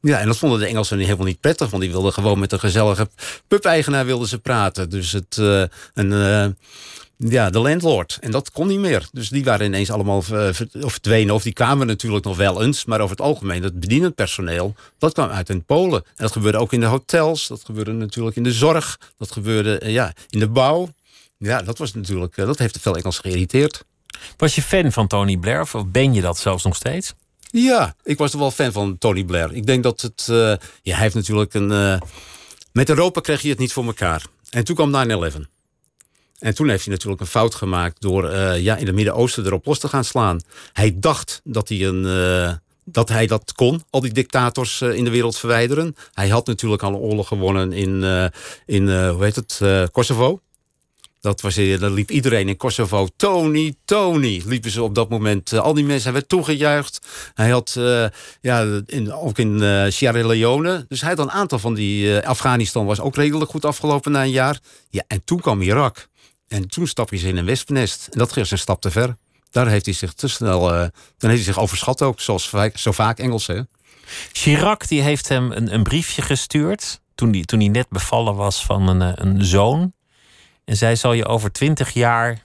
[0.00, 2.60] Ja, en dat vonden de Engelsen helemaal niet prettig, want die wilden gewoon met een
[2.60, 3.08] gezellige
[3.48, 4.90] pub-eigenaar ze praten.
[4.90, 5.64] Dus het, uh,
[5.94, 6.46] een, uh,
[7.28, 8.18] ja, de landlord.
[8.20, 9.08] En dat kon niet meer.
[9.12, 11.34] Dus die waren ineens allemaal uh, verdwenen.
[11.34, 12.84] Of die kwamen natuurlijk nog wel eens.
[12.84, 16.02] Maar over het algemeen, het bedienend personeel, dat kwam uit in Polen.
[16.04, 17.46] En dat gebeurde ook in de hotels.
[17.46, 18.98] Dat gebeurde natuurlijk in de zorg.
[19.18, 20.88] Dat gebeurde uh, ja, in de bouw.
[21.36, 23.84] Ja, dat was natuurlijk, uh, dat heeft veel Engels geïrriteerd.
[24.36, 25.60] Was je fan van Tony Blair?
[25.60, 27.14] Of ben je dat zelfs nog steeds?
[27.50, 29.52] Ja, ik was wel fan van Tony Blair.
[29.52, 30.22] Ik denk dat het...
[30.26, 32.00] ja, hij heeft natuurlijk een...
[32.72, 34.24] met Europa kreeg je het niet voor elkaar.
[34.50, 35.59] En toen kwam 9-11.
[36.40, 39.66] En toen heeft hij natuurlijk een fout gemaakt door uh, ja, in het Midden-Oosten erop
[39.66, 40.40] los te gaan slaan.
[40.72, 42.52] Hij dacht dat hij, een, uh,
[42.84, 45.96] dat, hij dat kon, al die dictators uh, in de wereld verwijderen.
[46.12, 48.02] Hij had natuurlijk al een oorlog gewonnen in,
[48.66, 49.60] in hoe heet het,
[49.92, 50.40] Kosovo.
[51.20, 53.08] Dat was, dan liep iedereen in Kosovo.
[53.16, 55.52] Tony, Tony, liepen ze op dat moment.
[55.52, 57.06] al die mensen hebben toegejuicht.
[57.34, 57.80] Hij had,
[58.40, 60.84] ja, in, ook in Sierra Leone.
[60.88, 62.18] Dus hij had een aantal van die...
[62.18, 64.60] Afghanistan was ook redelijk goed afgelopen na een jaar.
[64.90, 66.08] Ja, en toen kwam Irak.
[66.50, 68.08] En toen stapte hij in een wespennest.
[68.10, 69.16] En dat ging een stap te ver.
[69.50, 70.74] Daar heeft hij zich te snel.
[70.74, 73.68] Uh, dan heeft hij zich overschat ook, zoals zo vaak Engelsen.
[74.32, 77.00] Chirac die heeft hem een, een briefje gestuurd.
[77.14, 79.92] Toen hij, toen hij net bevallen was van een, eh, een zoon.
[80.64, 82.42] En zij zal je over twintig jaar.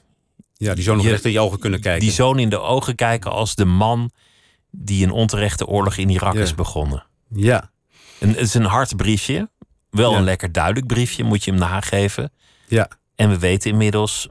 [0.54, 2.02] Ja, die zoon nog echt in je ogen kunnen kijken.
[2.02, 4.12] Die zoon in de ogen kijken als de man
[4.72, 7.06] die een onterechte oorlog in Irak is begonnen.
[7.30, 7.72] Ja.
[8.20, 9.50] Een, het is een hard briefje.
[9.89, 12.32] Wel een lekker duidelijk briefje, moet je hem nageven.
[12.68, 12.89] Ja.
[13.15, 14.28] En we weten inmiddels,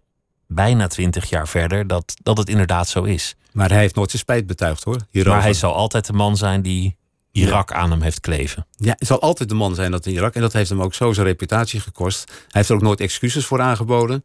[0.46, 3.36] bijna twintig jaar verder, dat, dat het inderdaad zo is.
[3.52, 4.98] Maar hij heeft nooit zijn spijt betuigd hoor.
[5.10, 5.32] Hierover.
[5.32, 6.96] Maar hij zal altijd de man zijn die
[7.32, 8.66] Irak aan hem heeft kleven.
[8.76, 10.34] Ja, hij zal altijd de man zijn dat in Irak.
[10.34, 12.24] En dat heeft hem ook zo zijn reputatie gekost.
[12.28, 14.24] Hij heeft er ook nooit excuses voor aangeboden.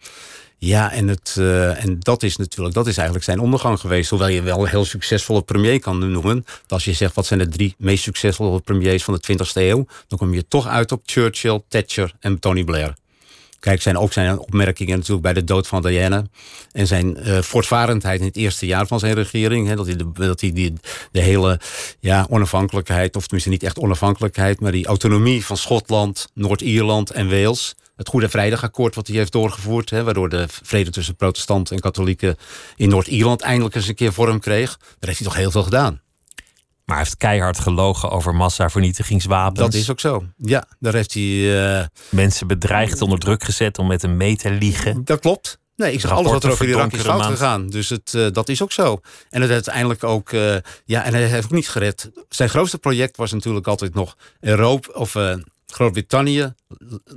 [0.58, 4.10] Ja, en, het, uh, en dat is natuurlijk, dat is eigenlijk zijn ondergang geweest.
[4.10, 6.46] Hoewel je wel een heel succesvolle premier kan noemen.
[6.68, 9.86] Als je zegt, wat zijn de drie meest succesvolle premiers van de 20e eeuw?
[10.08, 12.94] Dan kom je toch uit op Churchill, Thatcher en Tony Blair.
[13.60, 16.24] Kijk, zijn ook zijn opmerkingen natuurlijk bij de dood van Diana.
[16.72, 19.68] En zijn uh, voortvarendheid in het eerste jaar van zijn regering.
[19.68, 20.74] Hè, dat hij, de, dat hij die,
[21.12, 21.60] de hele
[22.00, 27.76] ja, onafhankelijkheid, of tenminste niet echt onafhankelijkheid, maar die autonomie van Schotland, Noord-Ierland en Wales.
[27.96, 29.90] Het Goede Vrijdagakkoord wat hij heeft doorgevoerd.
[29.90, 32.38] Hè, waardoor de vrede tussen protestanten en katholieken
[32.76, 34.78] in Noord-Ierland eindelijk eens een keer vorm kreeg.
[34.78, 36.02] Daar heeft hij toch heel veel gedaan.
[36.90, 39.60] Maar hij heeft keihard gelogen over massavernietigingswapens.
[39.60, 40.26] Dat is ook zo.
[40.38, 41.24] Ja, daar heeft hij...
[41.24, 41.86] Uh...
[42.10, 45.04] Mensen bedreigd, onder druk gezet om met hem mee te liegen.
[45.04, 45.60] Dat klopt.
[45.76, 47.68] Nee, ik zeg alles wat er over Irak is fout gegaan.
[47.68, 49.00] Dus het, uh, dat is ook zo.
[49.30, 50.32] En het uiteindelijk ook...
[50.32, 52.12] Uh, ja, en hij heeft ook niet gered.
[52.30, 54.94] Zijn grootste project was natuurlijk altijd nog Europa...
[54.94, 55.16] of
[55.68, 56.54] Groot-Brittannië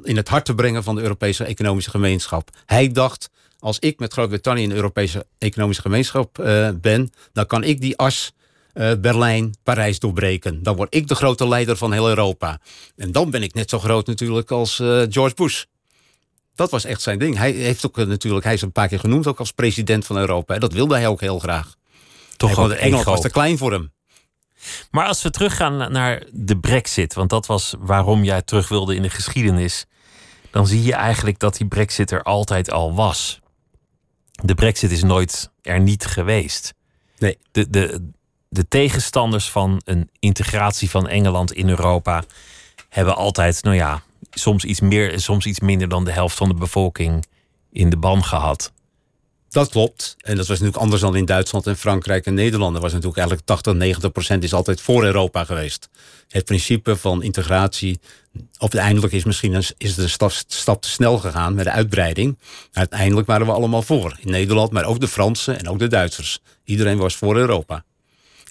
[0.03, 2.51] in het hart te brengen van de Europese economische gemeenschap.
[2.67, 6.35] Hij dacht, als ik met Groot-Brittannië in de Europese economische gemeenschap
[6.81, 7.13] ben...
[7.33, 8.33] dan kan ik die as
[8.75, 10.63] uh, Berlijn, Parijs doorbreken.
[10.63, 12.61] Dan word ik de grote leider van heel Europa.
[12.97, 15.65] En dan ben ik net zo groot natuurlijk als uh, George Bush.
[16.55, 17.37] Dat was echt zijn ding.
[17.37, 20.17] Hij heeft ook uh, natuurlijk, hij is een paar keer genoemd ook als president van
[20.17, 20.59] Europa.
[20.59, 21.75] Dat wilde hij ook heel graag.
[22.37, 23.93] Toch hij, Engeland was te klein voor hem.
[24.91, 29.03] Maar als we teruggaan naar de Brexit, want dat was waarom jij terug wilde in
[29.03, 29.87] de geschiedenis,
[30.51, 33.41] dan zie je eigenlijk dat die Brexit er altijd al was.
[34.43, 36.75] De Brexit is nooit er niet geweest.
[37.19, 37.39] Nee.
[37.53, 38.11] De, de,
[38.53, 42.25] de tegenstanders van een integratie van Engeland in Europa
[42.89, 46.55] hebben altijd, nou ja, soms iets meer soms iets minder dan de helft van de
[46.55, 47.27] bevolking
[47.71, 48.73] in de ban gehad.
[49.49, 50.17] Dat klopt.
[50.19, 52.73] En dat was natuurlijk anders dan in Duitsland en Frankrijk en Nederland.
[52.73, 55.89] Dat was natuurlijk eigenlijk 80, 90 procent is altijd voor Europa geweest.
[56.29, 58.01] Het principe van integratie,
[58.57, 62.39] uiteindelijk is misschien is de stap, stap te snel gegaan met de uitbreiding.
[62.73, 64.17] Uiteindelijk waren we allemaal voor.
[64.21, 66.41] In Nederland, maar ook de Fransen en ook de Duitsers.
[66.65, 67.85] Iedereen was voor Europa.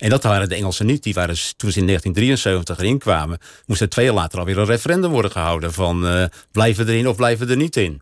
[0.01, 1.03] En dat waren de Engelsen niet.
[1.03, 4.65] Die waren, toen ze in 1973 erin kwamen, moest er twee jaar later alweer een
[4.65, 8.01] referendum worden gehouden van uh, blijven erin of blijven er niet in.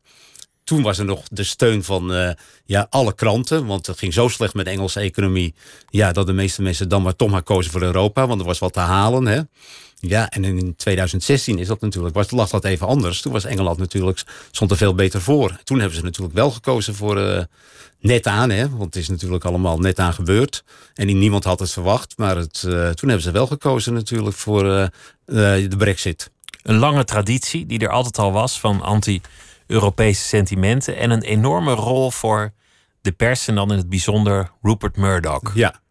[0.63, 2.29] Toen was er nog de steun van uh,
[2.65, 3.65] ja, alle kranten.
[3.65, 5.53] Want het ging zo slecht met de Engelse economie.
[5.89, 8.27] Ja, dat de meeste mensen dan maar toch maar kozen voor Europa.
[8.27, 9.25] Want er was wat te halen.
[9.25, 9.41] Hè.
[9.99, 13.21] Ja, en in 2016 is dat natuurlijk, was, lag dat even anders.
[13.21, 15.59] Toen was Engeland natuurlijk, stond er veel beter voor.
[15.63, 17.43] Toen hebben ze natuurlijk wel gekozen voor uh,
[17.99, 18.49] net aan.
[18.49, 20.63] Hè, want het is natuurlijk allemaal net aan gebeurd.
[20.93, 22.17] En niemand had het verwacht.
[22.17, 24.85] Maar het, uh, toen hebben ze wel gekozen natuurlijk voor uh,
[25.25, 26.31] de brexit.
[26.63, 29.21] Een lange traditie die er altijd al was van anti-
[29.69, 32.53] Europese sentimenten en een enorme rol voor
[33.01, 35.55] de pers en dan in het bijzonder Rupert Murdoch.
[35.55, 35.81] Ja.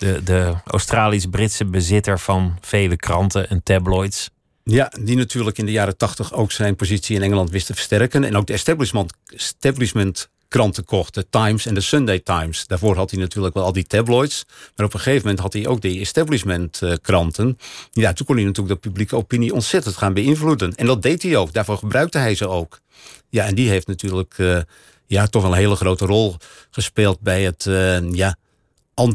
[0.00, 4.30] De, de Australisch-Britse bezitter van vele kranten en tabloids.
[4.64, 8.24] Ja, die natuurlijk in de jaren tachtig ook zijn positie in Engeland wist te versterken.
[8.24, 11.14] En ook de establishment, establishment kranten kocht.
[11.14, 12.66] De Times en de Sunday Times.
[12.66, 14.44] Daarvoor had hij natuurlijk wel al die tabloids.
[14.76, 17.58] Maar op een gegeven moment had hij ook die establishment uh, kranten.
[17.92, 20.74] Ja, toen kon hij natuurlijk de publieke opinie ontzettend gaan beïnvloeden.
[20.74, 21.52] En dat deed hij ook.
[21.52, 22.80] Daarvoor gebruikte hij ze ook.
[23.28, 24.60] Ja, en die heeft natuurlijk uh,
[25.06, 26.36] ja, toch een hele grote rol
[26.70, 28.36] gespeeld bij het, uh, ja,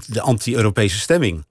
[0.08, 1.46] de anti-Europese stemming.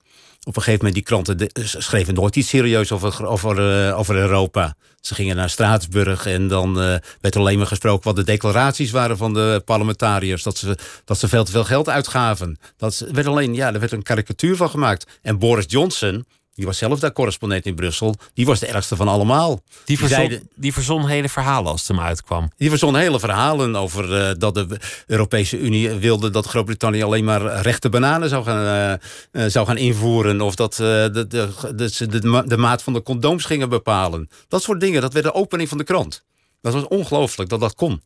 [0.44, 4.16] Op een gegeven moment, die kranten de, schreven nooit iets serieus over, over, uh, over
[4.16, 4.74] Europa.
[5.00, 9.16] Ze gingen naar Straatsburg en dan uh, werd alleen maar gesproken wat de declaraties waren
[9.16, 10.42] van de parlementariërs.
[10.42, 12.58] Dat ze, dat ze veel te veel geld uitgaven.
[12.76, 15.18] Dat werd alleen, ja, er werd een karikatuur van gemaakt.
[15.22, 18.14] En Boris Johnson, die was zelf daar correspondent in Brussel.
[18.34, 19.60] Die was de ergste van allemaal.
[19.84, 22.50] Die verzon, die, zeiden, die verzon hele verhalen als het hem uitkwam.
[22.56, 27.60] Die verzon hele verhalen over uh, dat de Europese Unie wilde dat Groot-Brittannië alleen maar
[27.60, 28.98] rechte bananen zou gaan,
[29.32, 30.40] uh, uh, zou gaan invoeren.
[30.40, 31.26] Of dat de, de,
[31.74, 34.28] de, de, de maat van de condooms gingen bepalen.
[34.48, 36.24] Dat soort dingen, dat werd de opening van de krant.
[36.60, 38.02] Dat was ongelooflijk dat dat kon.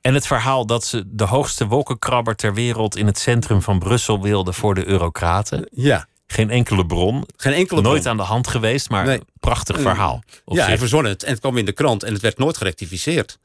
[0.00, 4.22] En het verhaal dat ze de hoogste wolkenkrabber ter wereld in het centrum van Brussel
[4.22, 5.68] wilden voor de Eurocraten.
[5.70, 6.06] Ja.
[6.26, 7.24] Geen enkele bron.
[7.36, 8.10] Geen enkele Nooit bron.
[8.10, 9.20] aan de hand geweest, maar Nee.
[9.40, 10.22] prachtig verhaal.
[10.44, 10.66] op Ja, zich.
[10.66, 11.22] hij verzon het.
[11.22, 13.38] En het kwam in de krant en het werd nooit gerectificeerd.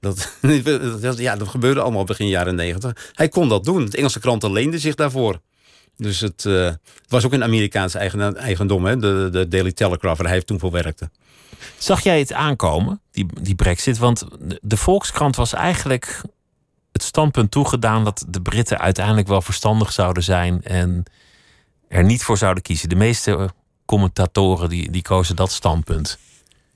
[0.00, 0.32] Dat,
[1.00, 3.10] dat- ja, dat gebeurde allemaal begin jaren negentig.
[3.12, 3.84] Hij kon dat doen.
[3.90, 5.40] De Engelse kranten leenden zich daarvoor.
[5.96, 8.96] Dus het, eh, het was ook een Amerikaanse eigen, eigendom, hè?
[8.96, 11.10] De, de Daily Telegraph, waar hij toen voor werkte.
[11.78, 13.98] Zag jij het aankomen, die, die brexit?
[13.98, 16.20] Want de, de Volkskrant was eigenlijk
[16.92, 18.04] het standpunt toegedaan...
[18.04, 20.62] dat de Britten uiteindelijk wel verstandig zouden zijn...
[20.62, 21.02] en
[21.94, 22.88] er niet voor zouden kiezen.
[22.88, 23.48] De meeste eh,
[23.84, 26.18] commentatoren die, die kozen dat standpunt.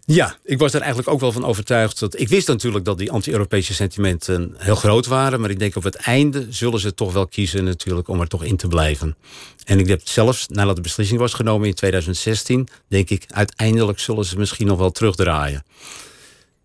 [0.05, 1.99] Ja, ik was er eigenlijk ook wel van overtuigd.
[1.99, 5.41] Dat, ik wist natuurlijk dat die anti-Europese sentimenten heel groot waren.
[5.41, 8.45] Maar ik denk op het einde zullen ze toch wel kiezen natuurlijk om er toch
[8.45, 9.17] in te blijven.
[9.65, 12.69] En ik heb zelfs, nadat de beslissing was genomen in 2016...
[12.89, 15.65] denk ik, uiteindelijk zullen ze misschien nog wel terugdraaien.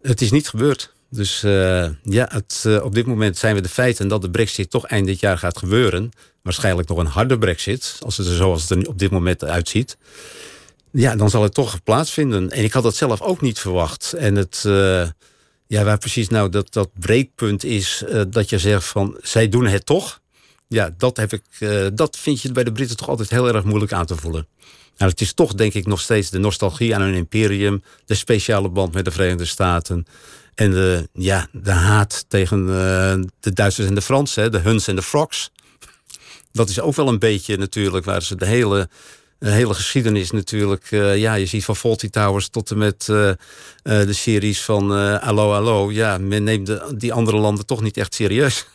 [0.01, 0.92] Het is niet gebeurd.
[1.13, 4.69] Dus eh, ja, het, eh, op dit moment zijn we de feiten dat de brexit
[4.69, 6.11] toch eind dit jaar gaat gebeuren.
[6.41, 9.97] Waarschijnlijk nog een harde brexit, als het er zoals het er op dit moment uitziet.
[10.91, 12.49] Ja, dan zal het toch plaatsvinden.
[12.49, 14.13] En ik had dat zelf ook niet verwacht.
[14.13, 15.07] En het, eh,
[15.67, 19.85] ja, waar precies nou dat, dat breekpunt is, dat je zegt van, zij doen het
[19.85, 20.21] toch.
[20.67, 21.43] Ja, dat, heb ik,
[21.93, 24.47] dat vind je bij de Britten toch altijd heel erg moeilijk aan te voelen.
[24.97, 28.69] Nou, het is toch denk ik nog steeds de nostalgie aan hun imperium, de speciale
[28.69, 30.05] band met de Verenigde Staten.
[30.55, 34.95] En de, ja, de haat tegen eh, de Duitsers en de Fransen, de Huns en
[34.95, 35.51] de Frogs.
[36.51, 38.89] Dat is ook wel een beetje natuurlijk waar ze de hele,
[39.39, 40.91] hele geschiedenis natuurlijk...
[40.91, 43.31] eh, ja, je ziet van Fawlty Towers tot en met eh,
[43.83, 45.91] de series van Allo Allo.
[45.91, 48.67] Ja, men neemt de, die andere landen toch niet echt serieus.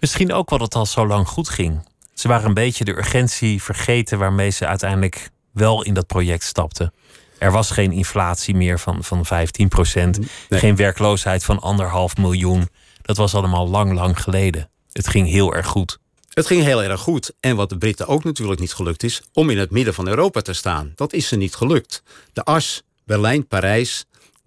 [0.00, 1.88] Misschien ook wel dat het al zo lang goed ging.
[2.14, 6.92] Ze waren een beetje de urgentie vergeten waarmee ze uiteindelijk wel in dat project stapten.
[7.38, 10.18] Er was geen inflatie meer van, van 15 procent.
[10.48, 10.60] Nee.
[10.60, 12.68] Geen werkloosheid van anderhalf miljoen.
[13.02, 14.70] Dat was allemaal lang, lang geleden.
[14.92, 15.98] Het ging heel erg goed.
[16.30, 17.32] Het ging heel erg goed.
[17.40, 19.22] En wat de Britten ook natuurlijk niet gelukt is...
[19.32, 20.92] om in het midden van Europa te staan.
[20.94, 22.02] Dat is ze niet gelukt.
[22.32, 24.04] De as, Berlijn, Parijs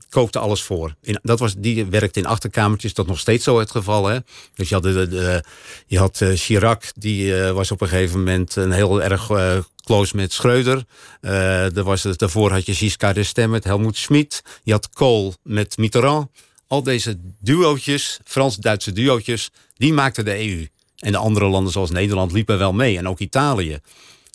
[0.10, 0.96] kookte alles voor.
[1.22, 2.94] Dat was, die werkte in achterkamertjes.
[2.94, 4.06] Dat nog steeds zo het geval.
[4.06, 4.20] Hè?
[4.54, 5.44] Dus je had, de,
[5.88, 8.56] je had eh, Chirac, die eh, was op een gegeven moment...
[8.56, 10.84] een heel erg eh, close met Schreuder.
[11.22, 14.42] Er was, daarvoor had je Giscard d'Estaing met Helmoet Schmid.
[14.64, 16.30] Je had Kohl met Mitterrand.
[16.68, 19.50] Al deze duootjes, Frans-Duitse duootjes...
[19.78, 20.68] die maakten de EU.
[21.00, 22.98] En de andere landen zoals Nederland liepen wel mee.
[22.98, 23.80] En ook Italië.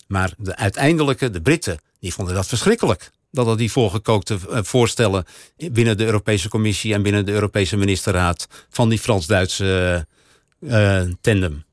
[0.07, 3.11] Maar de uiteindelijke, de Britten, die vonden dat verschrikkelijk.
[3.35, 5.25] Dat er die voorgekookte eh, voorstellen
[5.57, 10.07] binnen de Europese Commissie en binnen de Europese ministerraad van die Frans-Duitse
[10.61, 11.65] uh, tandem.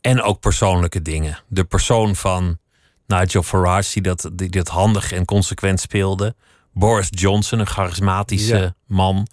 [0.00, 1.38] En ook persoonlijke dingen.
[1.48, 2.58] De persoon van
[3.06, 6.34] Nigel Farage, die dat, die dat handig en consequent speelde.
[6.72, 9.26] Boris Johnson, een charismatische man.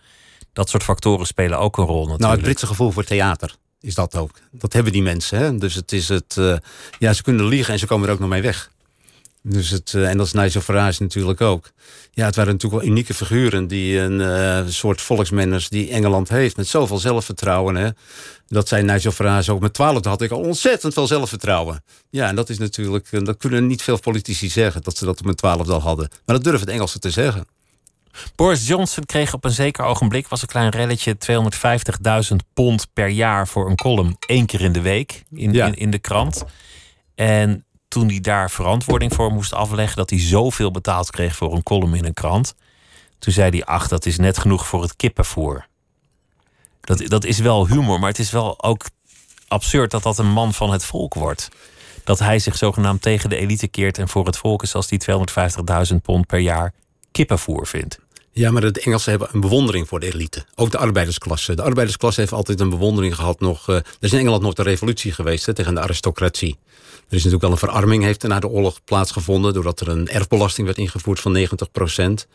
[0.53, 2.21] Dat soort factoren spelen ook een rol natuurlijk.
[2.21, 4.31] Nou, het Britse gevoel voor theater is dat ook.
[4.51, 5.37] Dat hebben die mensen.
[5.37, 5.57] Hè?
[5.57, 6.35] Dus het is het.
[6.39, 6.57] Uh,
[6.99, 8.71] ja, ze kunnen liegen en ze komen er ook nog mee weg.
[9.43, 11.71] Dus het, uh, en dat is Nigel Farage natuurlijk ook.
[12.11, 16.57] Ja, het waren natuurlijk wel unieke figuren die een uh, soort volksmanners die Engeland heeft
[16.57, 17.75] met zoveel zelfvertrouwen.
[17.75, 17.89] Hè?
[18.47, 19.61] Dat zei Nigel Farage ook.
[19.61, 21.83] Met twaalfde had ik al ontzettend veel zelfvertrouwen.
[22.09, 25.23] Ja, en dat is natuurlijk, dat kunnen niet veel politici zeggen dat ze dat op
[25.23, 26.09] mijn twaalfde al hadden.
[26.25, 27.45] Maar dat durven het Engelsen te zeggen.
[28.35, 31.17] Boris Johnson kreeg op een zeker ogenblik, was een klein relletje,
[32.29, 34.15] 250.000 pond per jaar voor een column.
[34.27, 36.43] één keer in de week in, in, in, de krant.
[37.15, 41.63] En toen hij daar verantwoording voor moest afleggen, dat hij zoveel betaald kreeg voor een
[41.63, 42.55] column in een krant.
[43.19, 45.67] Toen zei hij, ach, dat is net genoeg voor het kippenvoer.
[46.81, 48.85] Dat, dat is wel humor, maar het is wel ook
[49.47, 51.49] absurd dat dat een man van het volk wordt.
[52.03, 55.01] Dat hij zich zogenaamd tegen de elite keert en voor het volk is als die
[55.91, 56.73] 250.000 pond per jaar
[57.11, 57.99] kippenvoer vindt.
[58.33, 60.45] Ja, maar de Engelsen hebben een bewondering voor de elite.
[60.55, 61.55] Ook de arbeidersklasse.
[61.55, 63.39] De arbeidersklasse heeft altijd een bewondering gehad.
[63.39, 66.57] Nog, uh, er is in Engeland nog de revolutie geweest tegen de aristocratie.
[67.09, 69.53] Er is natuurlijk wel een verarming heeft na de oorlog plaatsgevonden...
[69.53, 72.27] doordat er een erfbelasting werd ingevoerd van 90 procent.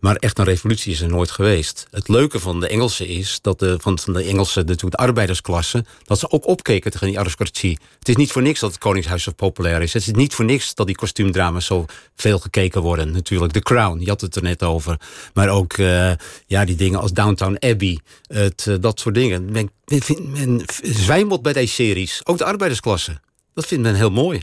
[0.00, 1.86] Maar echt een revolutie is er nooit geweest.
[1.90, 6.18] Het leuke van de Engelsen is dat de, van, de Engelse de, de arbeidersklasse, dat
[6.18, 7.78] ze ook opkeken tegen die aristocratie.
[7.98, 9.92] Het is niet voor niks dat het Koningshuis zo populair is.
[9.92, 11.84] Het is niet voor niks dat die kostuumdrama's zo
[12.16, 13.12] veel gekeken worden.
[13.12, 15.00] Natuurlijk, The Crown, je had het er net over.
[15.34, 16.12] Maar ook uh,
[16.46, 19.52] ja, die dingen als Downtown Abbey, het, uh, dat soort dingen.
[19.52, 20.64] Men, men,
[21.06, 22.20] men bij deze series.
[22.24, 23.20] Ook de arbeidersklasse.
[23.54, 24.42] Dat vindt men heel mooi.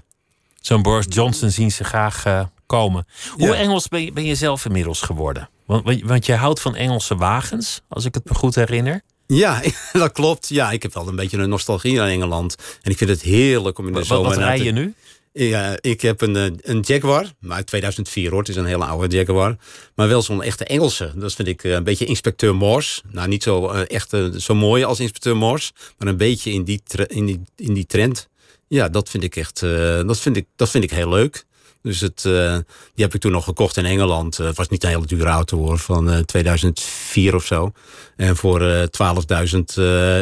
[0.62, 3.08] Zo'n Boris Johnson zien ze graag uh, komen.
[3.36, 3.54] Hoe ja.
[3.54, 5.50] Engels ben je, ben je, zelf inmiddels geworden?
[5.66, 9.02] Want, want je houdt van Engelse wagens, als ik het me goed herinner.
[9.28, 9.62] Ja,
[9.94, 10.50] dat klopt.
[10.50, 12.56] Ja, ik heb wel een beetje een nostalgie aan Engeland.
[12.82, 14.30] En ik vind het heerlijk om in de wat, zomer...
[14.30, 14.94] Wat rij je nu?
[15.32, 18.40] Ja, ik heb een, een Jaguar, maar uit 2004 hoor.
[18.40, 19.56] Het is een hele oude Jaguar.
[19.96, 21.12] Maar wel zo'n echte Engelse.
[21.16, 23.02] Dat vind ik een beetje inspecteur Morse.
[23.12, 25.72] Nou, niet zo uh, echt zo mooi als inspecteur Morse.
[25.98, 28.28] Maar een beetje in die, in die, in die trend.
[28.68, 31.46] Ja, dat vind ik echt uh, dat vind ik, dat vind ik heel leuk.
[31.88, 32.54] Dus het, uh,
[32.94, 34.40] die heb ik toen nog gekocht in Engeland.
[34.40, 37.72] Uh, het was niet een hele dure auto hoor, van uh, 2004 of zo.
[38.16, 39.60] En voor 12.000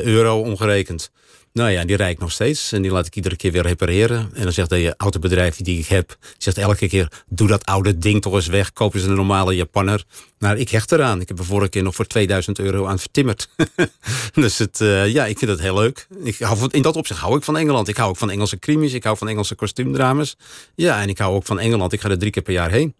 [0.04, 1.12] euro omgerekend.
[1.56, 2.72] Nou ja, die rijd ik nog steeds.
[2.72, 4.30] En die laat ik iedere keer weer repareren.
[4.34, 6.18] En dan zegt de autobedrijf die ik heb...
[6.38, 8.74] zegt elke keer, doe dat oude ding toch eens weg.
[8.74, 10.04] Koop eens een normale Japanner.
[10.40, 11.22] Nou, ik hecht eraan.
[11.22, 13.50] Ik heb er vorige keer nog voor 2000 euro aan vertimmerd.
[14.34, 16.08] dus het, uh, ja, ik vind het heel leuk.
[16.24, 17.88] Ik hou van, in dat opzicht hou ik van Engeland.
[17.88, 18.94] Ik hou ook van Engelse krimis.
[18.94, 20.38] Ik hou van Engelse kostuumdramas.
[20.76, 21.94] Ja, en ik hou ook van Engeland.
[21.94, 22.96] Ik ga er drie keer per jaar heen.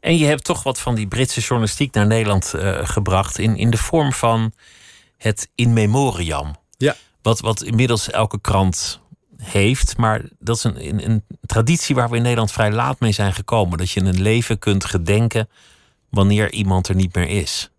[0.00, 3.38] En je hebt toch wat van die Britse journalistiek naar Nederland uh, gebracht...
[3.38, 4.52] In, in de vorm van
[5.16, 6.56] het in memoriam.
[6.76, 6.96] Ja.
[7.28, 9.00] Wat, wat inmiddels elke krant
[9.36, 9.96] heeft.
[9.96, 13.78] Maar dat is een, een, traditie waar we in Nederland vrij laat mee zijn gekomen.
[13.78, 15.48] Dat je een leven kunt gedenken
[16.10, 17.70] wanneer iemand er niet meer is.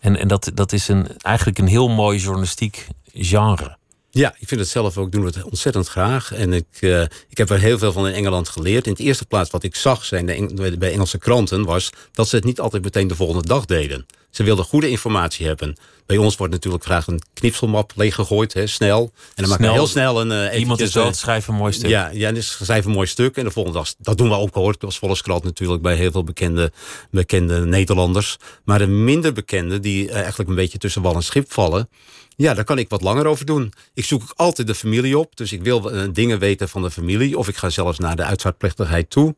[0.00, 3.76] En, en dat, dat is een, eigenlijk een heel mooi journalistiek genre.
[4.10, 6.32] Ja, ik vind het zelf ook, doen we het ontzettend graag.
[6.32, 8.86] En ik, uh, ik heb er heel veel van in Engeland geleerd.
[8.86, 11.64] In de eerste plaats wat ik zag zijn de, bij Engelse kranten...
[11.64, 14.06] was dat ze het niet altijd meteen de volgende dag deden.
[14.36, 15.76] Ze wilden goede informatie hebben.
[16.06, 19.10] Bij ons wordt natuurlijk graag een knipselmap leeggegooid, hè, snel.
[19.34, 20.52] En dan maak je heel snel een...
[20.52, 21.90] Uh, Iemand is dood, schrijf een mooi stuk.
[21.90, 23.36] Ja, ja dus schrijf een mooi stuk.
[23.36, 25.82] En de volgende dag, dat doen we ook hoor, als Volkskrant natuurlijk...
[25.82, 26.72] bij heel veel bekende,
[27.10, 28.36] bekende Nederlanders.
[28.64, 31.88] Maar de minder bekende, die uh, eigenlijk een beetje tussen wal en schip vallen...
[32.38, 33.72] Ja, daar kan ik wat langer over doen.
[33.94, 35.36] Ik zoek ook altijd de familie op.
[35.36, 37.38] Dus ik wil uh, dingen weten van de familie.
[37.38, 39.34] Of ik ga zelfs naar de uitvaartplechtigheid toe.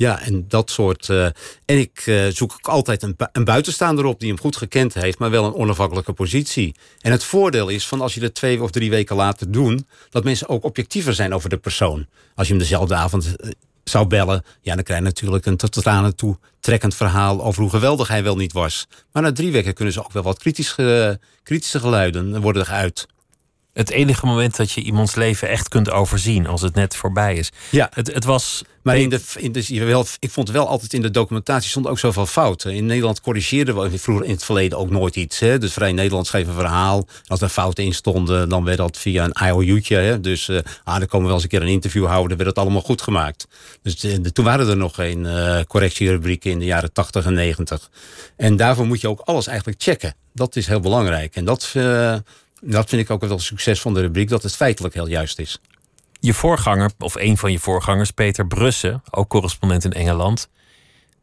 [0.00, 1.08] Ja, en dat soort.
[1.08, 1.24] Uh,
[1.64, 5.18] en ik uh, zoek ook altijd een, een, buitenstaander op die hem goed gekend heeft,
[5.18, 6.74] maar wel een onafhankelijke positie.
[7.00, 10.24] En het voordeel is van als je het twee of drie weken later doen, dat
[10.24, 12.06] mensen ook objectiever zijn over de persoon.
[12.34, 13.36] Als je hem dezelfde avond
[13.84, 17.70] zou bellen, ja, dan krijg je natuurlijk een tot tranen toe trekkend verhaal over hoe
[17.70, 18.86] geweldig hij wel niet was.
[19.12, 23.06] Maar na drie weken kunnen ze ook wel wat kritische, kritische geluiden worden geuit.
[23.80, 27.50] Het enige moment dat je iemands leven echt kunt overzien als het net voorbij is.
[27.70, 27.90] Ja.
[27.94, 28.62] Het, het was.
[28.82, 31.98] Maar in de, in de, wel, ik vond wel altijd in de documentatie stond ook
[31.98, 32.74] zoveel fouten.
[32.74, 35.38] In Nederland corrigeerden we vroeger in het verleden ook nooit iets.
[35.38, 35.58] Hè?
[35.58, 37.06] Dus Vrij Nederland schreef een verhaal.
[37.26, 39.96] Als er fouten in stonden, dan werd dat via een IOU'tje.
[39.96, 40.20] Hè?
[40.20, 42.28] Dus uh, ah, dan komen we wel eens een keer een interview houden.
[42.28, 43.46] Dan werd het allemaal goed gemaakt.
[43.82, 47.34] Dus de, de, toen waren er nog geen uh, correctierubrieken in de jaren 80 en
[47.34, 47.90] 90.
[48.36, 50.14] En daarvoor moet je ook alles eigenlijk checken.
[50.34, 51.36] Dat is heel belangrijk.
[51.36, 51.72] En dat.
[51.76, 52.14] Uh,
[52.60, 55.38] dat vind ik ook wel het succes van de rubriek, dat het feitelijk heel juist
[55.38, 55.60] is.
[56.20, 60.48] Je voorganger, of een van je voorgangers, Peter Brussen, ook correspondent in Engeland.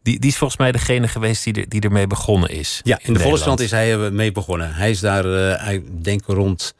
[0.04, 2.82] Die, die is volgens mij degene geweest die, er, die ermee begonnen is.
[2.84, 4.74] Ja, in, de Volkskrant is hij mee begonnen.
[4.74, 6.76] Hij is daar, uh, ik denk rond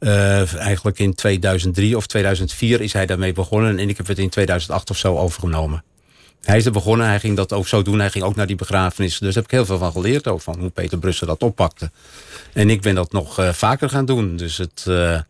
[0.00, 3.78] uh, eigenlijk in 2003 of 2004 is hij daarmee begonnen.
[3.78, 5.84] En ik heb het in 2008 of zo overgenomen.
[6.46, 7.98] Hij is er begonnen, hij ging dat ook zo doen.
[7.98, 9.10] Hij ging ook naar die begrafenis.
[9.10, 10.28] Dus daar heb ik heel veel van geleerd.
[10.28, 11.90] Ook van hoe Peter Brussen dat oppakte.
[12.52, 14.36] En ik ben dat nog uh, vaker gaan doen.
[14.36, 15.20] Dus het, uh,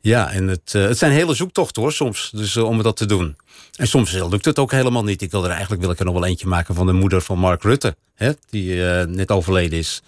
[0.00, 2.30] ja, en het, het zijn hele zoektochten hoor, soms.
[2.34, 3.36] Dus om dat te doen.
[3.76, 5.22] En soms lukt het ook helemaal niet.
[5.22, 7.38] Ik wil er eigenlijk wil ik er nog wel eentje maken van de moeder van
[7.38, 7.96] Mark Rutte.
[8.14, 8.74] Hè, die
[9.06, 10.02] net overleden is.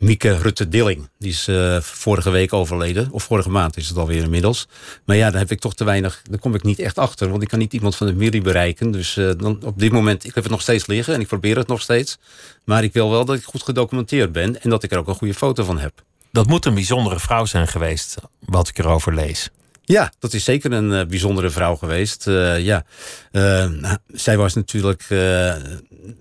[0.00, 1.08] Mieke Rutte-Dilling.
[1.18, 3.08] Die is uh, vorige week overleden.
[3.10, 4.68] Of vorige maand is het alweer inmiddels.
[5.04, 6.22] Maar ja, daar heb ik toch te weinig...
[6.30, 7.30] Daar kom ik niet echt achter.
[7.30, 8.90] Want ik kan niet iemand van de Miri bereiken.
[8.90, 10.24] Dus uh, dan, op dit moment...
[10.24, 11.14] Ik heb het nog steeds liggen.
[11.14, 12.18] En ik probeer het nog steeds.
[12.64, 14.62] Maar ik wil wel dat ik goed gedocumenteerd ben.
[14.62, 15.92] En dat ik er ook een goede foto van heb.
[16.32, 18.16] Dat moet een bijzondere vrouw zijn geweest.
[18.38, 19.50] Wat ik erover lees.
[19.90, 22.26] Ja, dat is zeker een uh, bijzondere vrouw geweest.
[22.26, 22.84] Uh, ja,
[23.32, 25.04] uh, zij was natuurlijk.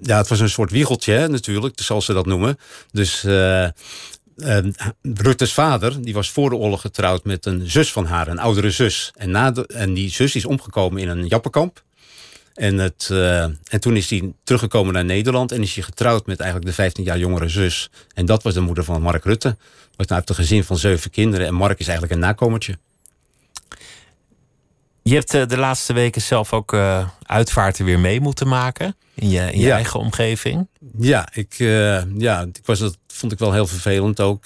[0.02, 2.58] ja, het was een soort wiegeltje, hè, natuurlijk, zoals ze dat noemen.
[2.92, 3.26] Dus.
[5.02, 8.72] Rutte's vader, die was voor de oorlog getrouwd met een zus van haar, een oudere
[8.72, 9.12] zus.
[9.16, 11.84] En, na de, en die zus is omgekomen in een jappenkamp.
[12.54, 16.70] En, het, en toen is hij teruggekomen naar Nederland en is hij getrouwd met eigenlijk
[16.70, 17.90] de 15 jaar jongere zus.
[18.14, 19.58] En dat was de moeder van Mark Rutte.
[19.96, 22.78] Was nou heeft een gezin van zeven kinderen en Mark is eigenlijk een nakomertje.
[25.04, 29.30] Je hebt uh, de laatste weken zelf ook uh, uitvaarten weer mee moeten maken in
[29.30, 29.76] je, in je ja.
[29.76, 30.68] eigen omgeving.
[30.98, 34.46] Ja, ik, uh, ja, ik was, dat vond ik wel heel vervelend ook.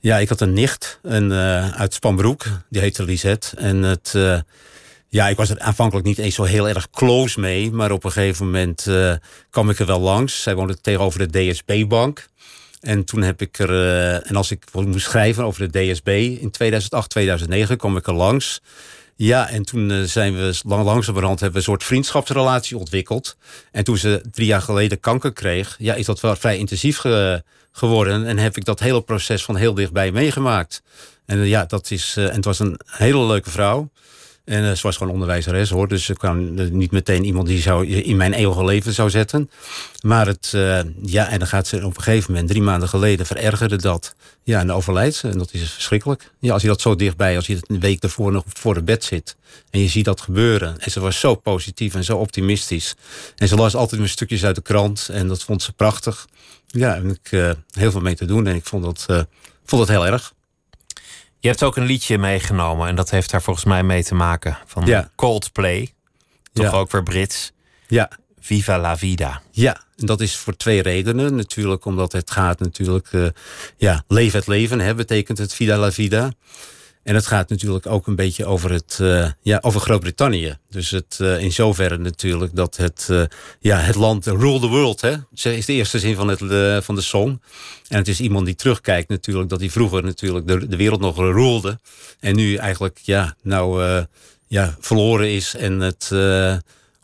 [0.00, 1.32] ja, ik had een nicht een,
[1.72, 3.56] uit Spanbroek, die heette Lisette.
[3.56, 4.14] En het,
[5.08, 7.72] ja, ik was er aanvankelijk niet eens zo heel erg close mee.
[7.72, 8.86] Maar op een gegeven moment
[9.50, 10.42] kwam ik er wel langs.
[10.42, 12.26] Zij woonde tegenover de DSB-bank.
[12.80, 13.70] En toen heb ik er,
[14.22, 16.08] en als ik moest schrijven over de DSB
[16.40, 18.60] in 2008, 2009, kwam ik er langs.
[19.16, 23.36] Ja, en toen uh, zijn we lang, langzamerhand hebben we een soort vriendschapsrelatie ontwikkeld.
[23.72, 27.42] En toen ze drie jaar geleden kanker kreeg, ja, is dat wel vrij intensief ge,
[27.72, 28.26] geworden.
[28.26, 30.82] En heb ik dat hele proces van heel dichtbij meegemaakt.
[31.26, 32.14] En uh, ja, dat is.
[32.18, 33.90] Uh, en het was een hele leuke vrouw.
[34.44, 35.88] En uh, ze was gewoon onderwijzeres hoor.
[35.88, 39.50] Dus ze kwam niet meteen iemand die zou in mijn eeuwige leven zou zetten.
[40.00, 43.26] Maar het, uh, ja, en dan gaat ze op een gegeven moment, drie maanden geleden,
[43.26, 44.14] verergerde dat.
[44.42, 45.28] Ja, en overlijdt ze.
[45.28, 46.30] En dat is verschrikkelijk.
[46.38, 49.04] Ja, als je dat zo dichtbij, als je een week daarvoor nog voor het bed
[49.04, 49.36] zit.
[49.70, 50.78] En je ziet dat gebeuren.
[50.78, 52.94] En ze was zo positief en zo optimistisch.
[53.36, 55.08] En ze las altijd mijn stukjes uit de krant.
[55.12, 56.26] En dat vond ze prachtig.
[56.66, 58.46] Ja, en ik uh, heel veel mee te doen.
[58.46, 59.26] En ik vond dat,
[59.64, 60.32] vond dat heel erg.
[61.44, 64.58] Je hebt ook een liedje meegenomen en dat heeft daar volgens mij mee te maken.
[64.66, 65.10] Van ja.
[65.14, 65.94] Coldplay.
[66.52, 66.70] Toch ja.
[66.70, 67.52] ook weer Brits.
[67.86, 68.10] Ja.
[68.40, 69.42] Viva la vida.
[69.50, 71.34] Ja, en dat is voor twee redenen.
[71.34, 73.12] Natuurlijk omdat het gaat natuurlijk...
[73.12, 73.26] Uh,
[73.76, 76.32] ja, leef het leven, hè, betekent het Viva la vida.
[77.04, 80.56] En het gaat natuurlijk ook een beetje over, het, uh, ja, over Groot-Brittannië.
[80.70, 83.22] Dus het, uh, in zoverre natuurlijk dat het, uh,
[83.60, 85.00] ja, het land rule the world.
[85.00, 87.40] Hè, is de eerste zin van, het, van de song.
[87.88, 91.16] En het is iemand die terugkijkt natuurlijk dat hij vroeger natuurlijk de, de wereld nog
[91.16, 91.78] rulde.
[92.20, 93.84] En nu eigenlijk ja, nou,
[94.46, 95.54] ja, verloren is.
[95.54, 96.10] En het,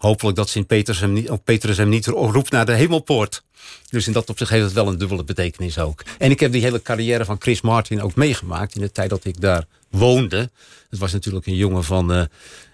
[0.00, 3.42] hopelijk dat Sint-Petrus hem, niet, Petrus hem niet roept naar de hemelpoort.
[3.90, 6.02] Dus in dat opzicht heeft het wel een dubbele betekenis ook.
[6.18, 8.74] En ik heb die hele carrière van Chris Martin ook meegemaakt...
[8.74, 10.50] in de tijd dat ik daar woonde.
[10.90, 12.22] Het was natuurlijk een jongen van uh,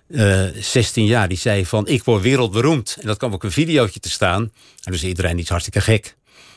[0.08, 1.28] uh, 16 jaar.
[1.28, 2.96] Die zei van, ik word wereldberoemd.
[3.00, 4.52] En dat kwam ook een videootje te staan.
[4.82, 6.15] En dus iedereen iets hartstikke gek.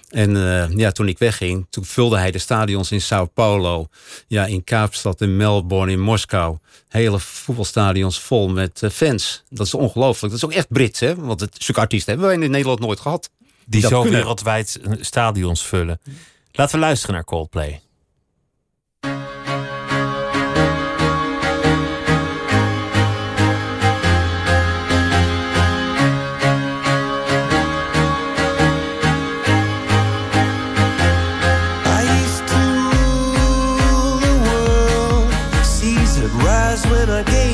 [0.10, 3.88] En uh, ja, toen ik wegging, toen vulde hij de stadions in Sao Paulo.
[4.28, 6.58] Ja, in Kaapstad, in Melbourne, in Moskou.
[6.88, 9.44] Hele voetbalstadions vol met uh, fans.
[9.50, 10.34] Dat is ongelooflijk.
[10.34, 11.16] Dat is ook echt Brits, hè?
[11.16, 13.30] Want het stuk artiesten hebben wij in Nederland nooit gehad.
[13.66, 16.00] Die, die zo wereldwijd stadions vullen.
[16.52, 17.82] Laten we luisteren naar Coldplay.
[37.00, 37.49] little game.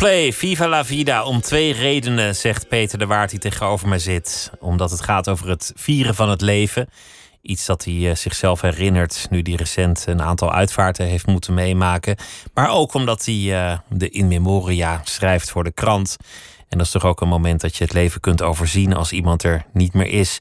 [0.00, 1.22] Coldplay, Viva la Vida.
[1.22, 4.50] Om twee redenen, zegt Peter de Waard die tegenover mij zit.
[4.58, 6.88] Omdat het gaat over het vieren van het leven.
[7.42, 12.16] Iets dat hij eh, zichzelf herinnert nu hij recent een aantal uitvaarten heeft moeten meemaken.
[12.54, 16.16] Maar ook omdat hij eh, de In Memoria schrijft voor de krant.
[16.68, 19.42] En dat is toch ook een moment dat je het leven kunt overzien als iemand
[19.42, 20.38] er niet meer is.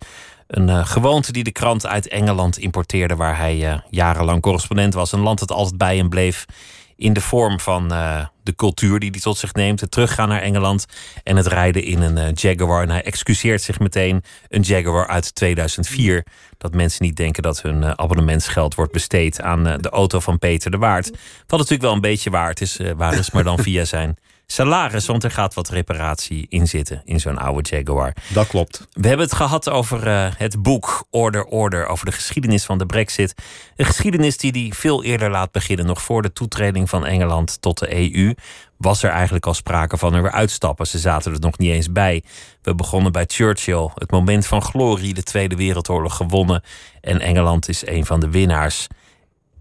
[0.47, 5.11] Een eh, gewoonte die de krant uit Engeland importeerde, waar hij jarenlang correspondent was.
[5.11, 6.45] Een land dat altijd bij hem bleef
[6.99, 9.81] in de vorm van eh, de cultuur die hij tot zich neemt.
[9.81, 10.85] Het teruggaan naar Engeland
[11.23, 12.81] en het rijden in een eh, Jaguar.
[12.81, 16.25] En hij excuseert zich meteen een Jaguar uit 2004.
[16.57, 20.71] Dat mensen niet denken dat hun eh, abonnementsgeld wordt besteed aan de auto van Peter
[20.71, 21.09] de Waard.
[21.47, 24.17] Wat natuurlijk wel een beetje waard is, waar is, maar dan via zijn
[24.51, 25.05] salaris.
[25.05, 28.13] Want er gaat wat reparatie in zitten in zo'n oude Jaguar.
[28.33, 28.87] Dat klopt.
[28.91, 32.85] We hebben het gehad over eh, het boek Order Order, over de geschiedenis van de
[32.85, 33.33] Brexit.
[33.75, 37.79] Een geschiedenis die die veel eerder laat beginnen, nog voor de toetreding van Engeland tot
[37.79, 38.33] de EU.
[38.77, 40.87] Was er eigenlijk al sprake van er weer uitstappen?
[40.87, 42.23] Ze zaten er nog niet eens bij.
[42.61, 46.63] We begonnen bij Churchill, het moment van glorie, de Tweede Wereldoorlog gewonnen.
[47.01, 48.87] En Engeland is een van de winnaars.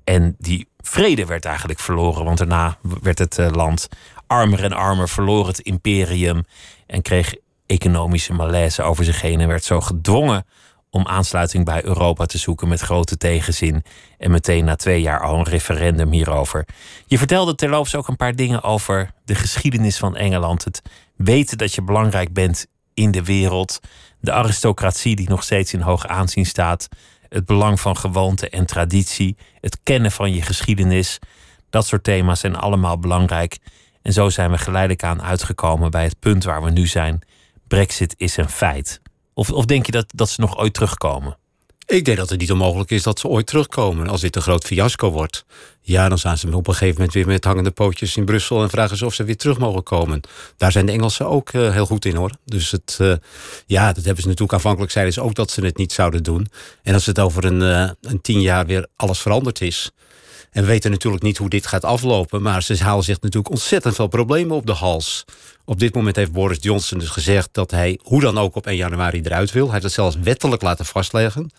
[0.04, 3.88] En die vrede werd eigenlijk verloren, want daarna werd het eh, land
[4.28, 6.44] armer en armer, verloor het imperium
[6.86, 7.34] en kreeg
[7.66, 10.44] economische malaise over zich heen en werd zo gedwongen
[10.90, 13.84] om aansluiting bij Europa te zoeken met grote tegenzin.
[14.18, 16.66] En meteen na twee jaar al een referendum hierover.
[17.06, 20.64] Je vertelde terloops ook een paar dingen over de geschiedenis van Engeland.
[20.64, 20.82] Het
[21.16, 23.80] weten dat je belangrijk bent in de wereld.
[24.20, 26.88] De aristocratie die nog steeds in hoog aanzien staat.
[27.28, 29.36] Het belang van gewoonte en traditie.
[29.60, 31.18] Het kennen van je geschiedenis.
[31.70, 33.58] Dat soort thema's zijn allemaal belangrijk.
[34.02, 37.22] En zo zijn we geleidelijk aan uitgekomen bij het punt waar we nu zijn.
[37.68, 39.00] Brexit is een feit.
[39.34, 41.36] Of, of denk je dat, dat ze nog ooit terugkomen?
[41.88, 44.08] Ik denk dat het niet onmogelijk is dat ze ooit terugkomen.
[44.08, 45.44] Als dit een groot fiasco wordt.
[45.80, 48.62] Ja, dan staan ze op een gegeven moment weer met hangende pootjes in Brussel.
[48.62, 50.20] en vragen ze of ze weer terug mogen komen.
[50.56, 52.30] Daar zijn de Engelsen ook eh, heel goed in hoor.
[52.44, 53.12] Dus het, eh,
[53.66, 56.46] ja, dat hebben ze natuurlijk aanvankelijk zeiden ze ook dat ze het niet zouden doen.
[56.82, 59.90] En als het over een, eh, een tien jaar weer alles veranderd is.
[60.50, 62.42] En we weten natuurlijk niet hoe dit gaat aflopen.
[62.42, 65.24] Maar ze halen zich natuurlijk ontzettend veel problemen op de hals.
[65.64, 68.76] Op dit moment heeft Boris Johnson dus gezegd dat hij hoe dan ook op 1
[68.76, 69.64] januari eruit wil.
[69.64, 71.50] Hij heeft het zelfs wettelijk laten vastleggen.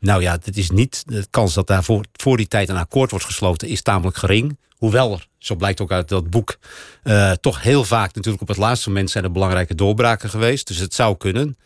[0.00, 1.02] Nou ja, het is niet.
[1.06, 4.58] De kans dat daar voor, die tijd een akkoord wordt gesloten is tamelijk gering.
[4.76, 6.58] Hoewel er, zo blijkt ook uit dat boek,
[7.02, 10.66] eh, toch heel vaak natuurlijk op het laatste moment zijn er belangrijke doorbraken geweest.
[10.66, 11.56] Dus het zou kunnen.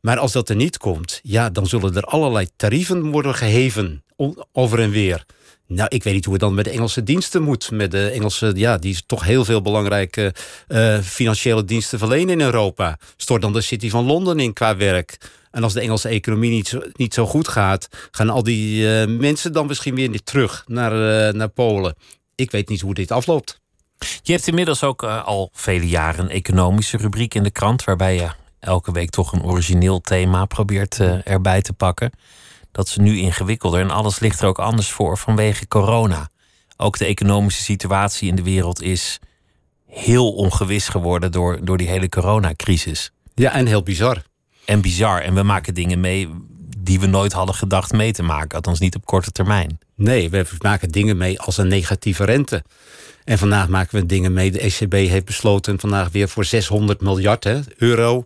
[0.00, 4.04] Maar als dat er niet komt, ja, dan zullen er allerlei tarieven worden geheven
[4.52, 5.24] over en weer.
[5.72, 7.70] Nou, ik weet niet hoe het dan met de Engelse diensten moet.
[7.70, 10.34] Met de Engelse, ja, die toch heel veel belangrijke
[10.66, 12.98] eh, financiële diensten verlenen in Europa.
[13.16, 15.16] Stort dan de City van Londen in qua werk.
[15.50, 19.08] En als de Engelse economie niet zo, niet zo goed gaat, gaan al die eh,
[19.08, 20.92] mensen dan misschien weer terug naar,
[21.28, 21.94] eh, naar Polen.
[22.34, 23.60] Ik weet niet hoe dit afloopt.
[24.22, 28.28] Je hebt inmiddels ook al vele jaren een economische rubriek in de krant, waarbij je
[28.60, 32.10] elke week toch een origineel thema probeert erbij te pakken.
[32.72, 36.28] Dat is nu ingewikkelder en alles ligt er ook anders voor vanwege corona.
[36.76, 39.18] Ook de economische situatie in de wereld is
[39.86, 43.10] heel ongewis geworden door, door die hele coronacrisis.
[43.34, 44.22] Ja, en heel bizar.
[44.64, 45.20] En bizar.
[45.20, 46.28] En we maken dingen mee
[46.78, 48.56] die we nooit hadden gedacht mee te maken.
[48.56, 49.78] Althans niet op korte termijn.
[49.94, 52.64] Nee, we maken dingen mee als een negatieve rente.
[53.24, 54.50] En vandaag maken we dingen mee.
[54.50, 58.24] De ECB heeft besloten vandaag weer voor 600 miljard hè, euro.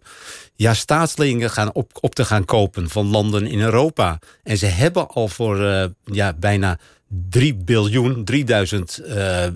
[0.57, 4.19] Ja, staatsleningen gaan op, op te gaan kopen van landen in Europa.
[4.43, 6.79] En ze hebben al voor eh, ja, bijna
[7.09, 9.53] 3 biljoen, 3000 eh, eh,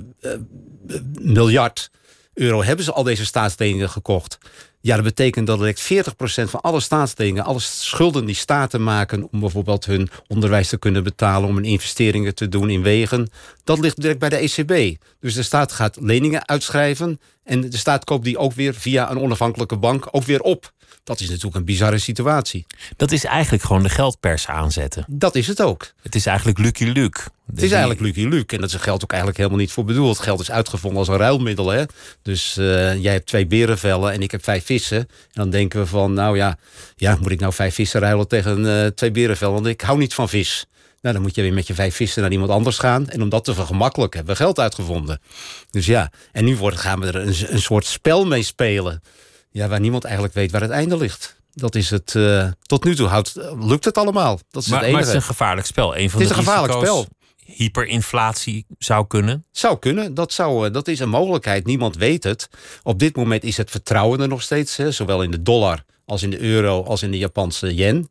[1.21, 1.91] miljard
[2.35, 4.39] euro hebben ze al deze staatsleningen gekocht.
[4.81, 9.41] Ja, dat betekent dat direct 40% van alle staatsleningen, alle schulden die staten maken om
[9.41, 13.31] bijvoorbeeld hun onderwijs te kunnen betalen, om hun investeringen te doen in wegen,
[13.65, 15.03] dat ligt direct bij de ECB.
[15.21, 19.19] Dus de staat gaat leningen uitschrijven en de staat koopt die ook weer via een
[19.19, 20.73] onafhankelijke bank ook weer op.
[21.09, 22.67] Dat is natuurlijk een bizarre situatie.
[22.97, 25.05] Dat is eigenlijk gewoon de geldpers aanzetten.
[25.09, 25.93] Dat is het ook.
[26.03, 27.21] Het is eigenlijk Lucky Luke.
[27.47, 28.55] Het is eigenlijk Lucky Luke.
[28.55, 30.19] En dat is geld ook eigenlijk helemaal niet voor bedoeld.
[30.19, 31.69] Geld is uitgevonden als een ruilmiddel.
[31.69, 31.85] Hè?
[32.23, 34.99] Dus eh, jij hebt twee berenvellen en ik heb vijf vissen.
[34.99, 36.59] En dan denken we van, nou ja,
[36.97, 39.55] ja moet ik nou vijf vissen ruilen tegen uh, twee berenvellen?
[39.55, 40.67] Want ik hou niet van vis.
[41.01, 43.09] Nou, dan moet je weer met je vijf vissen naar iemand anders gaan.
[43.09, 45.21] En om dat te vergemakkelijken hebben we geld uitgevonden.
[45.71, 49.03] Dus ja, en nu wordt, gaan we er een, een soort spel mee spelen
[49.59, 51.37] ja, waar niemand eigenlijk weet waar het einde ligt.
[51.53, 52.15] Dat is het.
[52.15, 54.41] Uh, tot nu toe houdt, lukt het allemaal.
[54.51, 55.97] Dat is maar, het maar het is een gevaarlijk spel.
[55.97, 57.07] Een van het is de een gevaarlijk spel.
[57.45, 59.45] Hyperinflatie zou kunnen.
[59.51, 60.15] Zou kunnen.
[60.15, 61.67] Dat, zou, uh, dat is een mogelijkheid.
[61.67, 62.49] Niemand weet het.
[62.83, 64.77] Op dit moment is het vertrouwen er nog steeds.
[64.77, 68.11] Hè, zowel in de dollar als in de euro als in de Japanse yen.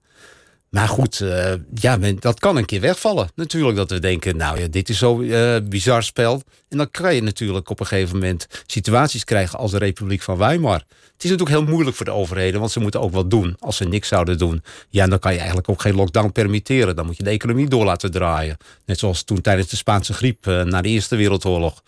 [0.77, 3.29] Maar goed, uh, ja, dat kan een keer wegvallen.
[3.35, 6.41] Natuurlijk dat we denken, nou ja, dit is zo'n uh, bizar spel.
[6.69, 10.37] En dan kan je natuurlijk op een gegeven moment situaties krijgen als de Republiek van
[10.37, 10.83] Weimar.
[11.13, 13.55] Het is natuurlijk heel moeilijk voor de overheden, want ze moeten ook wat doen.
[13.59, 16.95] Als ze niks zouden doen, ja, dan kan je eigenlijk ook geen lockdown permitteren.
[16.95, 18.57] Dan moet je de economie door laten draaien.
[18.85, 21.83] Net zoals toen tijdens de Spaanse griep uh, na de Eerste Wereldoorlog.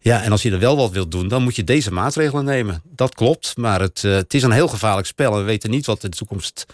[0.00, 2.82] Ja, en als je er wel wat wilt doen, dan moet je deze maatregelen nemen.
[2.94, 5.32] Dat klopt, maar het, het is een heel gevaarlijk spel.
[5.32, 6.66] En we weten niet wat de toekomst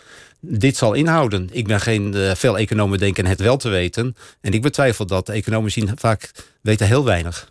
[0.44, 1.48] dit zal inhouden.
[1.52, 4.16] Ik ben geen, uh, veel economen denken het wel te weten.
[4.40, 5.28] En ik betwijfel dat.
[5.28, 6.30] Economen zien vaak
[6.60, 7.50] weten heel weinig.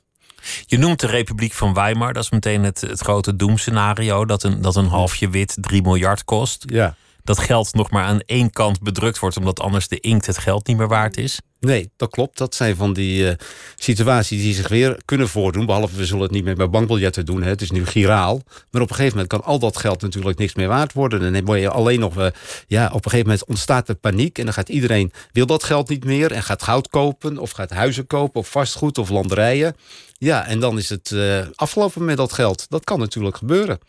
[0.65, 2.13] Je noemt de Republiek van Weimar.
[2.13, 4.25] Dat is meteen het, het grote doemscenario.
[4.25, 6.63] Dat een, dat een halfje wit 3 miljard kost.
[6.67, 6.95] Ja.
[7.23, 10.67] Dat geld nog maar aan één kant bedrukt wordt, omdat anders de inkt het geld
[10.67, 11.39] niet meer waard is.
[11.67, 12.37] Nee, dat klopt.
[12.37, 13.31] Dat zijn van die uh,
[13.75, 15.65] situaties die zich weer kunnen voordoen.
[15.65, 17.41] Behalve we zullen het niet meer bij bankbiljetten doen.
[17.41, 17.49] Hè.
[17.49, 18.41] Het is nu giraal.
[18.71, 21.21] Maar op een gegeven moment kan al dat geld natuurlijk niks meer waard worden.
[21.21, 22.17] En dan word je alleen nog.
[22.17, 22.27] Uh,
[22.67, 24.37] ja, op een gegeven moment ontstaat er paniek.
[24.37, 25.11] En dan gaat iedereen.
[25.31, 26.31] wil dat geld niet meer.
[26.31, 27.37] En gaat goud kopen.
[27.37, 28.39] Of gaat huizen kopen.
[28.39, 28.97] Of vastgoed.
[28.97, 29.75] Of landerijen.
[30.17, 32.65] Ja, en dan is het uh, afgelopen met dat geld.
[32.69, 33.79] Dat kan natuurlijk gebeuren.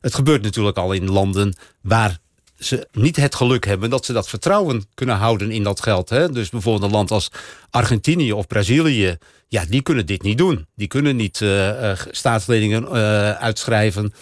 [0.00, 2.18] Het gebeurt natuurlijk al in landen waar
[2.58, 6.08] ze niet het geluk hebben dat ze dat vertrouwen kunnen houden in dat geld.
[6.08, 6.30] Hè?
[6.30, 7.30] Dus bijvoorbeeld een land als
[7.70, 9.16] Argentinië of Brazilië,
[9.48, 10.66] ja, die kunnen dit niet doen.
[10.74, 14.12] Die kunnen niet uh, staatsleningen uh, uitschrijven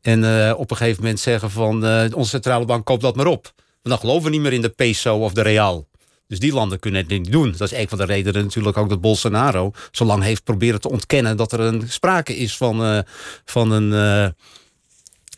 [0.00, 1.84] en op een gegeven moment zeggen van
[2.14, 3.52] onze centrale bank koopt dat maar op.
[3.54, 5.88] Want dan geloven we niet meer in de peso of de real.
[6.28, 7.54] Dus die landen kunnen het niet doen.
[7.56, 10.90] Dat is een van de redenen natuurlijk ook dat Bolsonaro zo lang heeft proberen te
[10.90, 13.04] ontkennen dat er een sprake is van,
[13.44, 14.34] van een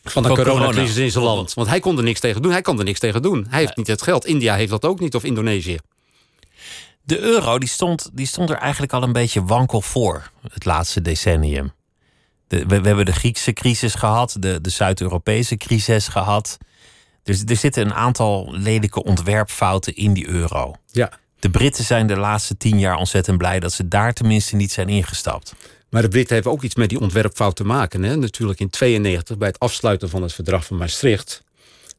[0.03, 1.05] van de coronacrisis corona.
[1.05, 1.53] in zijn land.
[1.53, 2.51] Want hij kon er niks tegen doen.
[2.51, 3.45] Hij kan er niks tegen doen.
[3.49, 4.25] Hij heeft niet het geld.
[4.25, 5.77] India heeft dat ook niet, of Indonesië.
[7.01, 11.01] De euro die stond, die stond er eigenlijk al een beetje wankel voor het laatste
[11.01, 11.71] decennium.
[12.47, 16.57] De, we, we, hebben de Griekse crisis gehad, de, de Zuid-Europese crisis gehad.
[17.23, 20.75] Dus er zitten een aantal lelijke ontwerpfouten in die euro.
[20.91, 21.11] Ja.
[21.39, 24.89] De Britten zijn de laatste tien jaar ontzettend blij dat ze daar tenminste niet zijn
[24.89, 25.55] ingestapt.
[25.89, 28.03] Maar de Britten hebben ook iets met die ontwerpfout te maken.
[28.03, 28.15] Hè?
[28.15, 31.43] Natuurlijk in 92 bij het afsluiten van het verdrag van Maastricht.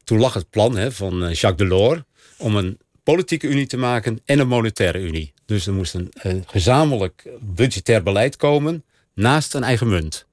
[0.03, 2.01] Toen lag het plan hè, van Jacques Delors
[2.37, 5.33] om een politieke unie te maken en een monetaire unie.
[5.45, 8.83] Dus er moest een, een gezamenlijk budgetair beleid komen
[9.13, 10.25] naast een eigen munt.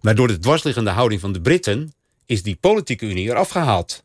[0.00, 1.92] Maar door de dwarsliggende houding van de Britten
[2.26, 4.02] is die politieke unie eraf gehaald.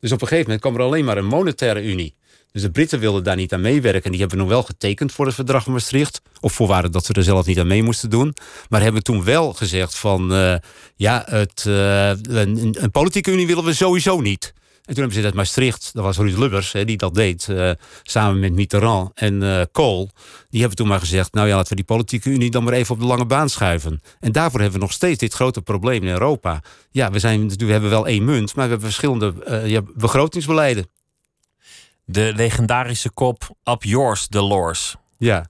[0.00, 2.14] Dus op een gegeven moment kwam er alleen maar een monetaire unie.
[2.54, 4.10] Dus de Britten wilden daar niet aan meewerken.
[4.10, 6.22] Die hebben nog wel getekend voor het verdrag van Maastricht.
[6.40, 8.34] Of voorwaarde dat ze er zelf niet aan mee moesten doen.
[8.68, 10.32] Maar hebben toen wel gezegd van...
[10.32, 10.54] Uh,
[10.96, 14.52] ja, het, uh, een, politieke unie willen we sowieso niet.
[14.56, 17.46] En toen hebben ze dat Maastricht, dat was Ruud Lubbers hè, die dat deed...
[17.50, 17.70] Uh,
[18.02, 20.10] samen met Mitterrand en Kool.
[20.50, 21.32] Die hebben toen maar gezegd...
[21.32, 24.02] nou ja, laten we die politieke unie dan maar even op de lange baan schuiven.
[24.20, 26.62] En daarvoor hebben we nog steeds dit grote probleem in Europa.
[26.90, 29.34] Ja, we, zijn, we hebben wel één munt, maar we hebben verschillende
[29.94, 30.86] begrotingsbeleiden.
[32.04, 34.94] De legendarische kop Up Yours, Delors.
[35.18, 35.46] Ja.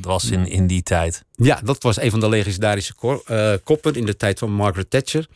[0.00, 1.24] was in, in die tijd.
[1.36, 2.94] Ja, dat was een van de legendarische
[3.26, 5.26] eh, koppen in de tijd van Margaret Thatcher.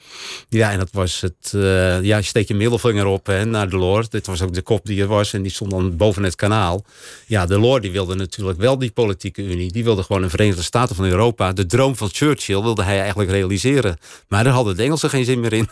[0.49, 1.53] Ja, en dat was het.
[1.55, 4.09] eh, ja, je steekt je middelvinger op hè, naar Delors.
[4.09, 6.85] Dit was ook de kop die er was en die stond dan boven het kanaal.
[7.27, 9.73] Ja, Delors die wilde natuurlijk wel die politieke unie.
[9.73, 11.53] Die wilde gewoon een Verenigde Staten van Europa.
[11.53, 13.99] De droom van Churchill wilde hij eigenlijk realiseren.
[14.29, 15.69] Maar daar hadden de Engelsen geen zin meer in.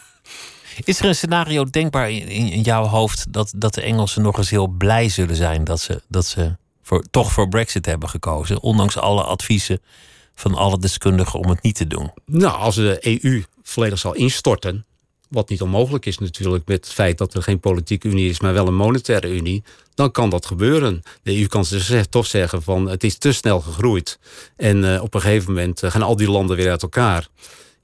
[0.84, 4.50] Is er een scenario denkbaar in, in jouw hoofd dat, dat de Engelsen nog eens
[4.50, 8.96] heel blij zullen zijn dat ze, dat ze voor, toch voor Brexit hebben gekozen, ondanks
[8.96, 9.80] alle adviezen
[10.34, 12.10] van alle deskundigen om het niet te doen?
[12.26, 14.84] Nou, als de EU volledig zal instorten,
[15.28, 18.52] wat niet onmogelijk is natuurlijk met het feit dat er geen politieke unie is, maar
[18.52, 19.62] wel een monetaire unie,
[19.94, 21.02] dan kan dat gebeuren.
[21.22, 24.18] De EU kan dus zeg- toch zeggen van het is te snel gegroeid
[24.56, 27.28] en eh, op een gegeven moment eh, gaan al die landen weer uit elkaar.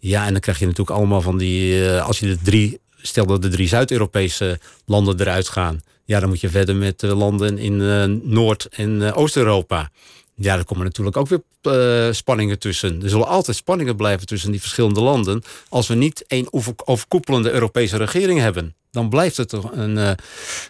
[0.04, 3.26] Ja, en dan krijg je natuurlijk allemaal van die, eh, als je de drie, stel
[3.26, 7.58] dat de drie Zuid-Europese landen eruit gaan, ja, dan moet je verder met de landen
[7.58, 9.90] in eh, Noord- en eh, Oost-Europa.
[10.34, 13.02] Ja, er komen natuurlijk ook weer eh, spanningen tussen.
[13.02, 15.42] Er zullen altijd spanningen blijven tussen die verschillende landen.
[15.68, 19.98] Als we niet één over- overkoepelende Europese regering hebben, dan blijft het toch een.
[19.98, 20.10] eh,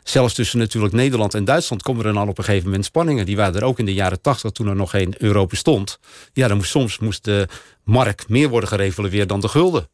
[0.05, 3.27] zelfs tussen natuurlijk Nederland en Duitsland komen er dan op een gegeven moment spanningen.
[3.27, 5.99] Die waren er ook in de jaren tachtig toen er nog geen euro bestond.
[6.33, 7.49] Ja, dan moest, soms moest de
[7.85, 9.89] mark meer worden gerevalueerd dan de gulden.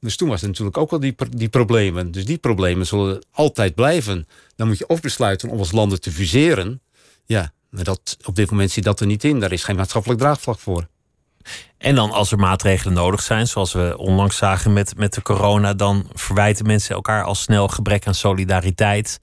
[0.00, 2.10] Dus toen was er natuurlijk ook wel die, die problemen.
[2.10, 4.28] Dus die problemen zullen altijd blijven.
[4.56, 6.80] Dan moet je of besluiten om als landen te fuseren.
[7.24, 9.40] Ja, maar dat, op dit moment zit dat er niet in.
[9.40, 10.88] Daar is geen maatschappelijk draagvlak voor.
[11.82, 15.74] En dan als er maatregelen nodig zijn, zoals we onlangs zagen met, met de corona,
[15.74, 19.20] dan verwijten mensen elkaar al snel gebrek aan solidariteit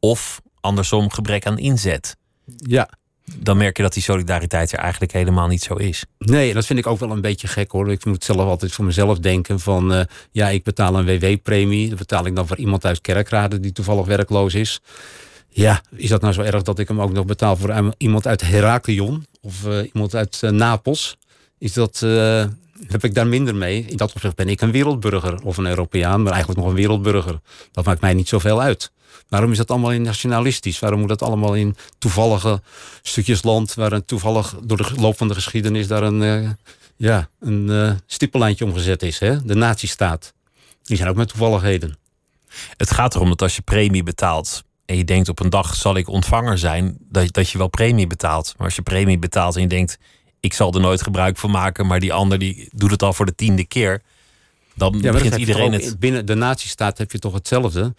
[0.00, 2.16] of andersom gebrek aan inzet.
[2.56, 2.88] Ja,
[3.36, 6.04] Dan merk je dat die solidariteit er eigenlijk helemaal niet zo is.
[6.18, 7.90] Nee, en dat vind ik ook wel een beetje gek hoor.
[7.90, 9.92] Ik moet zelf altijd voor mezelf denken van...
[9.92, 11.88] eh, ja, ik betaal een WW-premie.
[11.88, 14.80] Dat betaal ik dan voor iemand uit Kerkrade die toevallig werkloos is.
[15.48, 18.40] Ja, is dat nou zo erg dat ik hem ook nog betaal voor iemand uit
[18.40, 19.26] Heraklion?
[19.40, 21.16] Of eh, iemand uit eh, Napels?
[21.62, 22.44] Is dat, eh,
[22.86, 23.84] heb ik daar minder mee?
[23.84, 26.22] In dat opzicht ben ik een wereldburger of een Europeaan...
[26.22, 27.40] maar eigenlijk nog een wereldburger.
[27.72, 28.92] Dat maakt mij niet zoveel uit.
[29.28, 30.78] Waarom is dat allemaal in nationalistisch?
[30.78, 32.62] Waarom moet dat allemaal in toevallige
[33.02, 33.74] stukjes land...
[33.74, 35.86] waar een toevallig door de loop van de geschiedenis...
[35.86, 36.50] daar een, eh,
[36.96, 39.44] ja, een eh stippellijntje omgezet is, hè?
[39.44, 40.32] de nazistaat.
[40.82, 41.98] Die zijn ook met toevalligheden.
[42.76, 45.96] Het gaat erom dat als je premie betaalt en je denkt op een dag zal
[45.96, 48.54] ik ontvanger zijn, dat, dat je wel premie betaalt.
[48.56, 49.98] Maar als je premie betaalt en je denkt
[50.42, 53.26] ik zal er nooit gebruik van maken, maar die ander die doet het al voor
[53.26, 54.02] de tiende keer,
[54.74, 55.82] dan Ja, begint iedereen het.
[55.82, 57.94] in- Binnen de nazistaat heb je toch hetzelfde.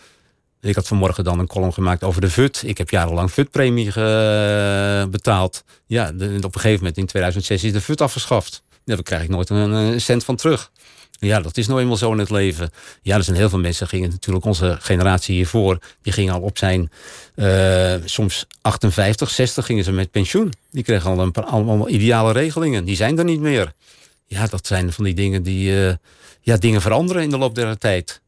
[0.61, 2.63] Ik had vanmorgen dan een column gemaakt over de VUT.
[2.65, 5.63] Ik heb jarenlang VUT-premie ge- betaald.
[5.85, 8.63] Ja, de- op een gegeven moment in 2006 is de VUT afgeschaft.
[8.85, 10.71] Daar krijg ik nooit een, een cent van terug.
[11.19, 12.69] Ja, dat is nou eenmaal zo in het leven.
[13.01, 16.57] Ja, er zijn heel veel mensen, gingen natuurlijk onze generatie hiervoor, die gingen al op
[16.57, 16.89] zijn
[17.35, 20.53] eh, soms 58, 60 gingen ze met pensioen.
[20.71, 22.85] Die kregen al een paar allemaal ideale regelingen.
[22.85, 23.73] Die zijn er niet meer.
[24.27, 25.93] Ja, dat zijn van die dingen die eh,
[26.41, 28.21] ja, dingen veranderen in de loop der tijd.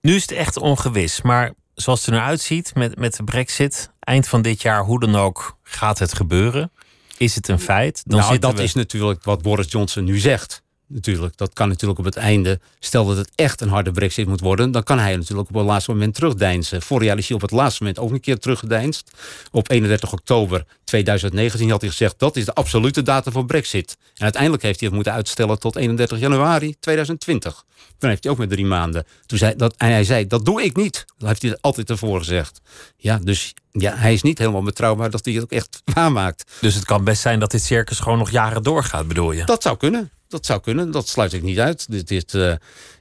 [0.00, 3.90] Nu is het echt ongewis, maar zoals het er nou uitziet met, met de brexit,
[4.00, 6.72] eind van dit jaar, hoe dan ook, gaat het gebeuren?
[7.16, 8.02] Is het een feit?
[8.06, 10.62] Dan nou, dat we- is natuurlijk wat Boris Johnson nu zegt.
[10.94, 12.60] Natuurlijk, dat kan natuurlijk op het einde.
[12.78, 15.64] Stel dat het echt een harde brexit moet worden, dan kan hij natuurlijk op het
[15.64, 16.82] laatste moment terugdeinzen.
[16.82, 19.10] Vorig jaar is hij op het laatste moment ook een keer teruggedeinst.
[19.50, 23.96] Op 31 oktober 2019 had hij gezegd dat is de absolute datum voor brexit.
[24.14, 27.64] En uiteindelijk heeft hij het moeten uitstellen tot 31 januari 2020.
[27.98, 29.06] Toen heeft hij ook met drie maanden.
[29.26, 31.04] Toen zei dat, en hij zei, dat doe ik niet.
[31.18, 32.60] Dat heeft hij altijd ervoor gezegd.
[32.96, 36.52] Ja, dus ja, hij is niet helemaal betrouwbaar dat hij het ook echt waarmaakt.
[36.60, 39.44] Dus het kan best zijn dat dit circus gewoon nog jaren doorgaat, bedoel je?
[39.44, 40.10] Dat zou kunnen.
[40.34, 40.90] Dat zou kunnen.
[40.90, 41.90] Dat sluit ik niet uit.
[41.90, 42.54] Dit, dit, eh,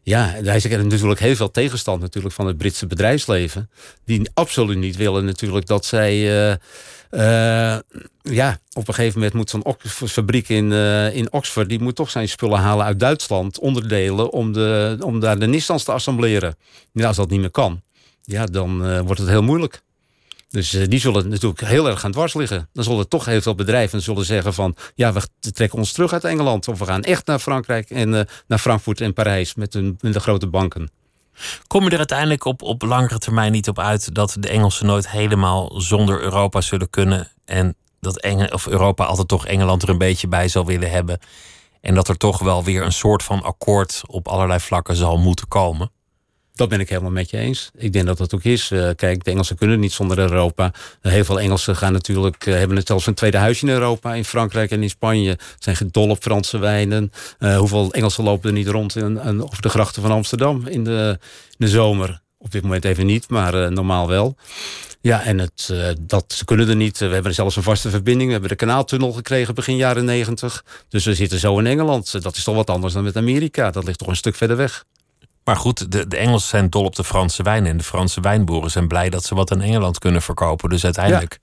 [0.04, 3.70] ja, hij is er natuurlijk heel veel tegenstand natuurlijk van het Britse bedrijfsleven.
[4.06, 6.12] Die absoluut niet willen natuurlijk dat zij...
[6.12, 6.52] eh,
[7.10, 7.80] eh,
[8.22, 9.76] ja, op een gegeven moment moet zo'n
[10.08, 10.72] fabriek in,
[11.14, 11.70] in Oxford...
[11.70, 13.60] die moet toch zijn spullen halen uit Duitsland.
[13.60, 16.56] Onderdelen om, de, om daar de Nissans te assembleren.
[16.92, 17.82] Ja, als dat niet meer kan,
[18.24, 19.82] ja, dan wordt het heel moeilijk.
[20.54, 22.70] Dus eh, die zullen natuurlijk heel erg gaan dwars liggen.
[22.74, 24.76] Dan zullen toch heel veel bedrijven zullen zeggen van...
[24.95, 26.68] ja, we trekken ons terug uit Engeland.
[26.68, 29.56] Of we gaan echt naar Frankrijk en eh, naar Frankfurt en Parijs...
[29.56, 30.91] met, hun, de grote banken.
[31.68, 35.10] Kom je er uiteindelijk op, op langere termijn niet op uit dat de Engelsen nooit
[35.10, 39.97] helemaal zonder Europa zullen kunnen en dat Enge of Europa altijd toch Engeland er een
[39.97, 41.20] beetje bij zal willen hebben
[41.82, 45.47] en dat er toch wel weer een soort van akkoord op allerlei vlakken zal moeten
[45.47, 45.91] komen?
[46.56, 47.72] Dat ben ik helemaal met je eens.
[47.78, 48.72] Ik denk dat dat ook is.
[48.72, 50.72] Eh, kijk, de Engelsen kunnen niet zonder Europa.
[51.01, 54.14] Heel veel Engelsen gaan natuurlijk, eh, hebben zelfs een tweede huisje in Europa.
[54.14, 57.12] In Frankrijk en in Spanje zijn gedol op Franse wijnen.
[57.39, 59.14] Eh, hoeveel Engelsen lopen er niet rond in,
[59.60, 61.20] de grachten van Amsterdam in de,
[61.58, 62.22] de zomer?
[62.38, 64.36] Op dit moment even niet, maar normaal wel.
[65.01, 66.97] Ja, en het, dat, ze kunnen er niet.
[66.97, 68.26] We hebben zelfs een vaste verbinding.
[68.26, 70.66] We hebben de kanaaltunnel gekregen begin jaren negentig.
[70.89, 72.24] Dus we zitten zo in Engeland.
[72.24, 73.72] Dat is toch wat anders dan met Amerika.
[73.72, 74.86] Dat ligt toch een stuk verder weg.
[75.44, 77.66] Maar goed, de, de Engelsen zijn dol op de Franse wijn.
[77.66, 80.70] En de Franse wijnboeren zijn blij dat ze wat in Engeland kunnen verkopen.
[80.70, 81.39] Dus uiteindelijk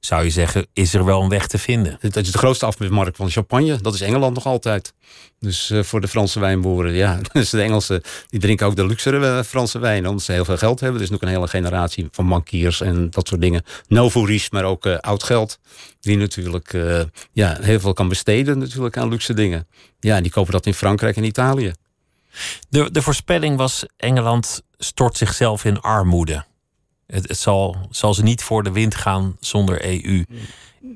[0.00, 1.96] zou je zeggen, is er wel een weg te vinden.
[2.00, 3.76] Het is de grootste afmetmarkt van champagne.
[3.80, 4.92] Dat is Engeland nog altijd.
[5.38, 7.18] Dus eh, voor de Franse wijnboeren, ja.
[7.32, 10.06] Dus de Engelsen die drinken ook de luxere eh, Franse wijn.
[10.08, 10.98] Omdat ze heel veel geld hebben.
[10.98, 13.62] Er is nog een hele generatie van bankiers en dat soort dingen.
[13.88, 15.58] Novories, maar ook eh, oud geld.
[16.00, 16.76] Die natuurlijk
[17.32, 19.66] ja, heel veel kan besteden natuurlijk aan luxe dingen.
[20.00, 21.72] Ja, en die kopen dat in Frankrijk en Italië.
[22.68, 26.44] De, de voorspelling was: Engeland stort zichzelf in armoede.
[27.06, 30.24] Het, het zal, zal ze niet voor de wind gaan zonder EU.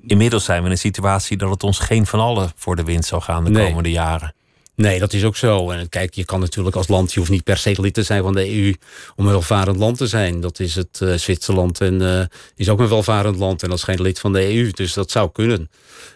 [0.07, 3.05] Inmiddels zijn we in een situatie dat het ons geen van allen voor de wind
[3.05, 3.67] zal gaan de Nee.
[3.67, 4.35] komende jaren.
[4.77, 5.71] Nee, dat is ook zo.
[5.71, 8.23] En kijk, je kan natuurlijk als land, je hoeft niet per se lid te zijn
[8.23, 8.75] van de EU
[9.17, 10.41] om een welvarend land te zijn.
[10.41, 13.85] Dat is het eh, Zwitserland en eh, is ook een welvarend land en dat is
[13.85, 14.71] geen lid van de EU.
[14.71, 15.71] Dus dat zou kunnen.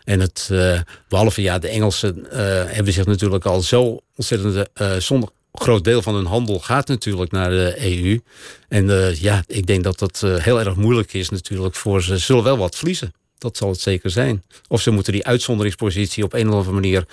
[0.05, 2.27] En het, eh, behalve ja, de Engelsen
[2.75, 7.51] hebben zich natuurlijk al zo ontzettend, zonder groot deel van hun handel gaat natuurlijk naar
[7.51, 8.21] de EU.
[8.69, 12.03] En ja, ik denk dat dat heel erg moeilijk is natuurlijk voor.
[12.03, 13.13] Ze zullen wel wat verliezen.
[13.39, 14.43] Dat zal het zeker zijn.
[14.69, 17.07] Of ze moeten die uitzonderingspositie op een of andere manier...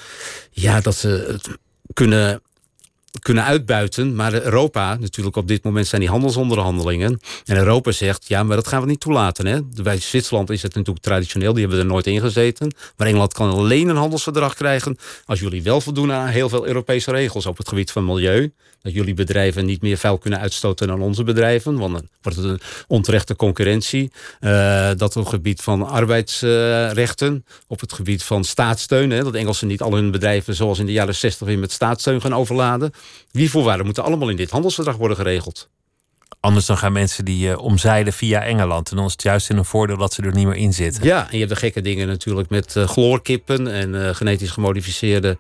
[0.52, 1.58] ja, dat ze het
[1.94, 2.42] kunnen,
[3.20, 4.16] kunnen uitbuiten.
[4.16, 7.20] Maar Europa, natuurlijk op dit moment zijn die handelsonderhandelingen.
[7.46, 9.46] En Europa zegt, ja, maar dat gaan we niet toelaten.
[9.46, 9.60] Hè?
[9.84, 11.54] Bij Zwitserland is het natuurlijk traditioneel.
[11.54, 12.74] Die hebben er nooit in gezeten.
[12.98, 14.98] Maar Engeland kan alleen een handelsverdrag krijgen...
[15.26, 17.46] als jullie wel voldoen aan heel veel Europese regels...
[17.46, 18.54] op het gebied van milieu.
[18.82, 21.78] Dat jullie bedrijven niet meer vuil kunnen uitstoten dan onze bedrijven.
[21.78, 24.12] Want dan wordt het een onterechte concurrentie.
[24.40, 27.46] Eh, dat op het gebied van arbeidsrechten.
[27.68, 29.10] op het gebied van staatssteun.
[29.10, 32.36] Dat Engelsen niet al hun bedrijven zoals in de jaren 60 weer met staatssteun gaan
[32.36, 32.92] overladen.
[33.32, 35.70] Die voorwaarden moeten allemaal in dit handelsverdrag worden geregeld.
[36.40, 38.90] Anders dan gaan mensen die eh, omzeilen via Engeland.
[38.90, 41.04] En dan is het juist in een voordeel dat ze er niet meer in zitten.
[41.04, 45.38] Ja, en je hebt de gekke dingen natuurlijk met eh, chloorkippen en eh, genetisch gemodificeerde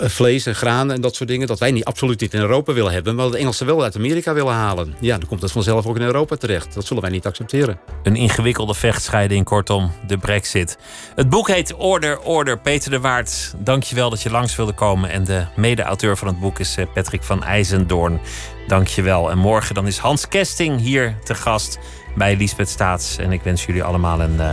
[0.00, 1.46] vlees en granen en dat soort dingen.
[1.46, 4.34] Dat wij niet absoluut niet in Europa willen hebben, maar de Engelsen wel uit Amerika
[4.34, 4.94] willen halen.
[5.00, 6.74] Ja, dan komt dat vanzelf ook in Europa terecht.
[6.74, 7.78] Dat zullen wij niet accepteren.
[8.02, 10.78] Een ingewikkelde vechtscheiding, kortom, de brexit.
[11.14, 12.58] Het boek heet Order, Order.
[12.58, 15.10] Peter de Waard, dankjewel dat je langs wilde komen.
[15.10, 18.20] En de mede-auteur van het boek is eh, Patrick van IJzendoorn.
[18.66, 19.30] Dankjewel.
[19.30, 21.78] En morgen dan is Hans Kesting hier te gast
[22.14, 23.16] bij Lisbeth Staats.
[23.18, 24.52] En ik wens jullie allemaal een eh,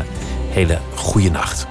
[0.49, 1.70] hele goede nacht.